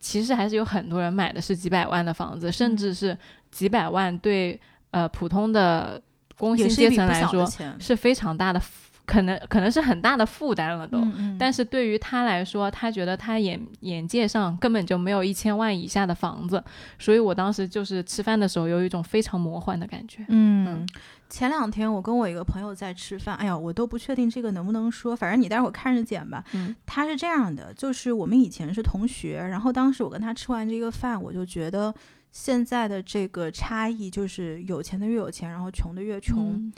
[0.00, 3.16] 其实还是有很多人买的是几百万的房子，甚至是
[3.50, 4.60] 几百万对
[4.90, 6.02] 呃普通的
[6.36, 7.74] 工薪阶层来说钱。
[7.80, 10.98] 是非常大的负，可能可能是很大的负担了都。
[10.98, 16.62] 嗯嗯，但是对于他来说，他觉得他眼眼界上根本就没有一千万以下的房子，
[16.98, 20.22] 所以我当时就是吃饭的时候有一种非常魔幻的感觉。
[20.28, 20.86] 嗯，
[21.30, 26.44] 前两天我跟我一个朋友在吃饭，哎呀，我都不确定这个能不能说，反正你待会儿看着剪吧。
[26.52, 31.94] 嗯，他是这样的，就是我们以前是同学，然后当时我跟他吃完这个饭，我就觉得
[32.30, 36.52] 现在的这个差异就是有钱的越有钱，然后穷的越穷。
[36.52, 36.72] 嗯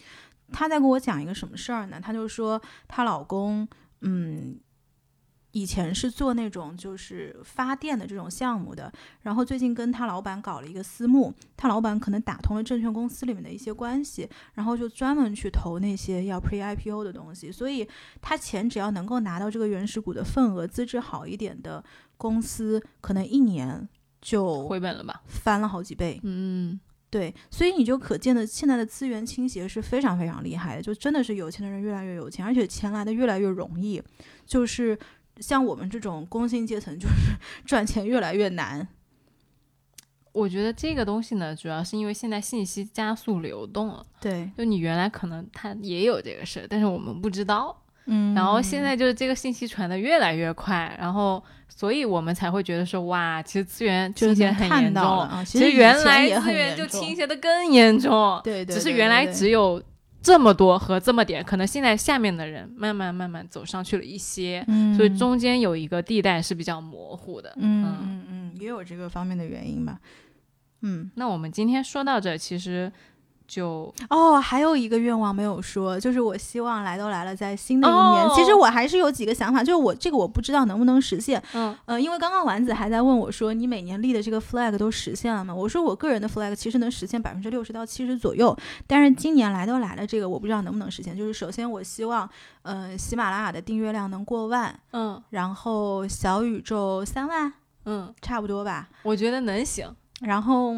[0.52, 2.00] 她在跟我讲一个什么事儿呢？
[2.00, 3.66] 她就说她老公，
[4.00, 4.58] 嗯，
[5.52, 8.92] 以前是做那种就是发电的这种项目的，
[9.22, 17.88] 然后最近跟她老板搞了一个私募，她老板可能打通了证券公司里面的一些关系，然后就专门去投那些要 pre IPO 的东西，所以
[18.20, 21.84] 她钱只要能够拿到这个原始股的份额，资质好一点的
[22.16, 23.88] 公司，可能一年
[24.20, 25.22] 就回本了吧？
[25.26, 26.20] 翻了好几倍。
[26.22, 26.78] 嗯，
[27.10, 34.00] 对，所以你就可见的现在的资源倾斜是非常非常厉害的，就真的是有钱的人越来越有钱，而且钱来的越来越容易，
[34.46, 34.96] 就是
[35.38, 37.14] 像我们这种工薪阶层，就是
[37.66, 38.86] 赚钱越来越难。
[40.32, 44.06] 我觉得这个东西呢，主要是因为现在信息加速流动了。
[44.20, 47.76] 对，就你原来可能他也有这个事儿，但是我们不知道。
[48.06, 55.02] 嗯，然后现在就是这个信息传的越来越快，然后所以我们才会觉得说，哇，其实资源就是倾斜很严重。
[55.02, 59.82] 了啊，其实原来资源就倾斜的更严重，对对，只是原来只有
[60.22, 67.52] 这么多和这么点，可能现在下面的人慢慢慢慢走上去了一些，嗯，所以中间有一个地带是比较模糊的。
[67.56, 69.98] 嗯嗯嗯，也有这个方面的原因吧。
[70.82, 72.90] 嗯，那我们今天说到这，其实
[73.50, 81.42] 就哦，还有一个愿望没有说，就是我希望来都来了，在新的一年，哦其实我还是有几个想法，就是我这个我不知道能不能实现。
[81.54, 85.52] 嗯呃，因为刚刚丸子还在问我说，你每年立的这个 flag 都实现了吗？
[85.52, 91.16] 我说我个人的 flag 其实能实现百分之六十到七十左右，但是今年来都来了，这个我不知道能不能实现。
[91.16, 92.30] 就是首先我希望，
[92.62, 97.52] 呃，喜马拉雅的订阅量能过万，嗯然后小宇宙三万，
[97.84, 98.88] 嗯，差不多吧。
[99.02, 99.92] 我觉得能行。
[100.20, 100.74] 然后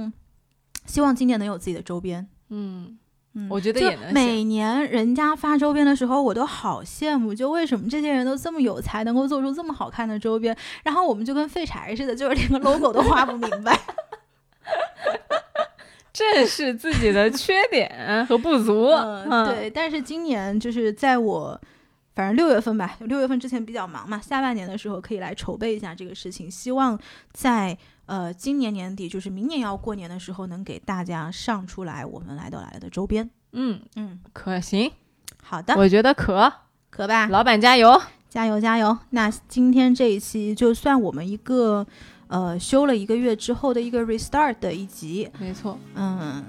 [0.86, 2.26] 希望今年能有自己的周边。
[2.52, 2.98] 嗯，
[3.34, 4.12] 嗯，我觉得也能。
[4.12, 10.56] 每年人家发周边的时候，我都好羡慕，就为什么这些人都这么有才，能够做出这么好看的周边？
[10.84, 13.76] 然后我们就跟废柴似的，就是连个 logo 都画不明白。
[16.12, 18.88] 正视自己的缺点和不足。
[18.90, 19.70] 嗯，对。
[19.70, 21.60] 但是今年就是在我。
[22.14, 27.00] 反正六月份吧，六月份之前比较忙嘛，下半年的时候可以来筹备一下这个事情，希望
[27.32, 27.74] 在
[28.06, 33.28] 呃今年年底，就是明年要过年的时候，能给大家上出来我们来都来了的周边。
[33.52, 34.90] 嗯，嗯，可行，
[35.42, 36.52] 好的，我觉得可。
[36.90, 38.00] 可吧，老板加油！
[38.28, 38.96] 加油加油！
[39.10, 41.86] 那今天这一期就算我们一个
[42.28, 46.42] 呃休了一个月之后的一个 restart 的一集，没错，嗯，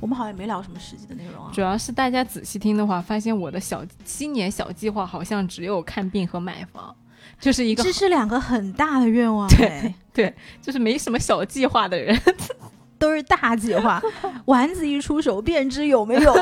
[0.00, 1.60] 我们好像也没聊什么实际的内容啊主。
[1.60, 6.94] 要是大家仔细听的话，发现我的小新年小计划好像只有看病和买房，
[7.40, 12.18] 就是一个这是两个很大的愿望，对对，就是没什么小计划的人。
[12.96, 14.00] 都是大计划。
[14.46, 16.34] 丸子一出手，便知有没有。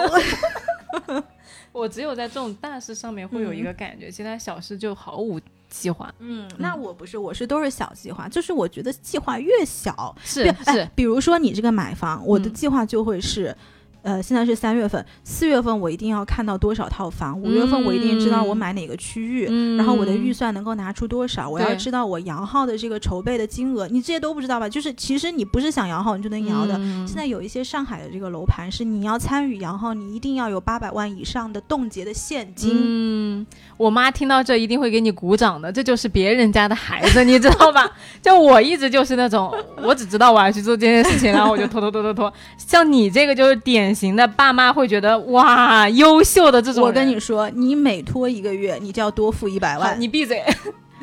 [1.72, 6.12] 我只有在这种大事上面会有一个感觉，其他小事就毫无计划。
[6.20, 13.56] 嗯，那我不是，我是都是小计划，就是我觉得计划越小，是比哎是，比如说你这个买房，我的嗯计划就会是。
[14.02, 24.68] 呃，现在是三月份，四月份我一定要看到多少套房，五月份我一定知道我买哪个区域，嗯然后我的预算能够拿出多少，我要知道我摇号的这个筹备的金额，你这些都不知道吧？
[24.68, 26.76] 就是其实你不是想摇号你就能摇的。
[26.78, 32.72] 嗯现在有一些上海的这个楼盘是你要参与摇号，你一定要有八百万以上的冻结的现金。
[32.74, 33.46] 嗯，
[33.76, 37.90] 我妈听到这一定会给你鼓掌的，这就是别人家的孩子，你知道吧？
[38.20, 42.32] 就我一直就是那种，我只知道我要去做这件事情，然后我就拖拖拖拖拖。
[42.56, 46.82] 像你这个就是典型的爸妈会觉得哇优秀的这种。
[46.82, 50.00] 我跟你说，你每拖一个月，你就要多付一百，万。
[50.00, 50.42] 你闭嘴。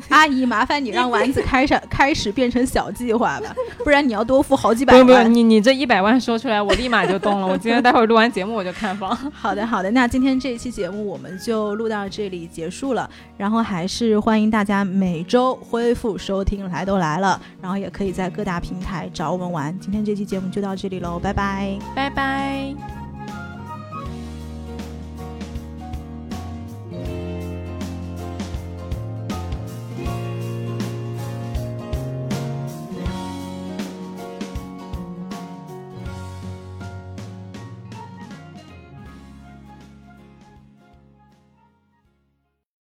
[0.08, 5.34] 阿姨，麻烦你让丸子开始 开始变成小计划吧，不然你要多付好几百万不不，万。
[5.34, 7.46] 你你这一百万说出来，我立马就动了。
[7.46, 9.16] 我今天待会儿录完节目我就看房。
[9.32, 13.08] 好的，好的，那今天这一期节目我们就录到这里结束了。
[13.36, 19.76] 然后还是欢迎大家每周恢复收听，来都来了，然后也可以在各大平台找我们玩。
[19.78, 21.78] 今天这期节目就到这里喽，拜拜。
[21.94, 22.99] 拜拜。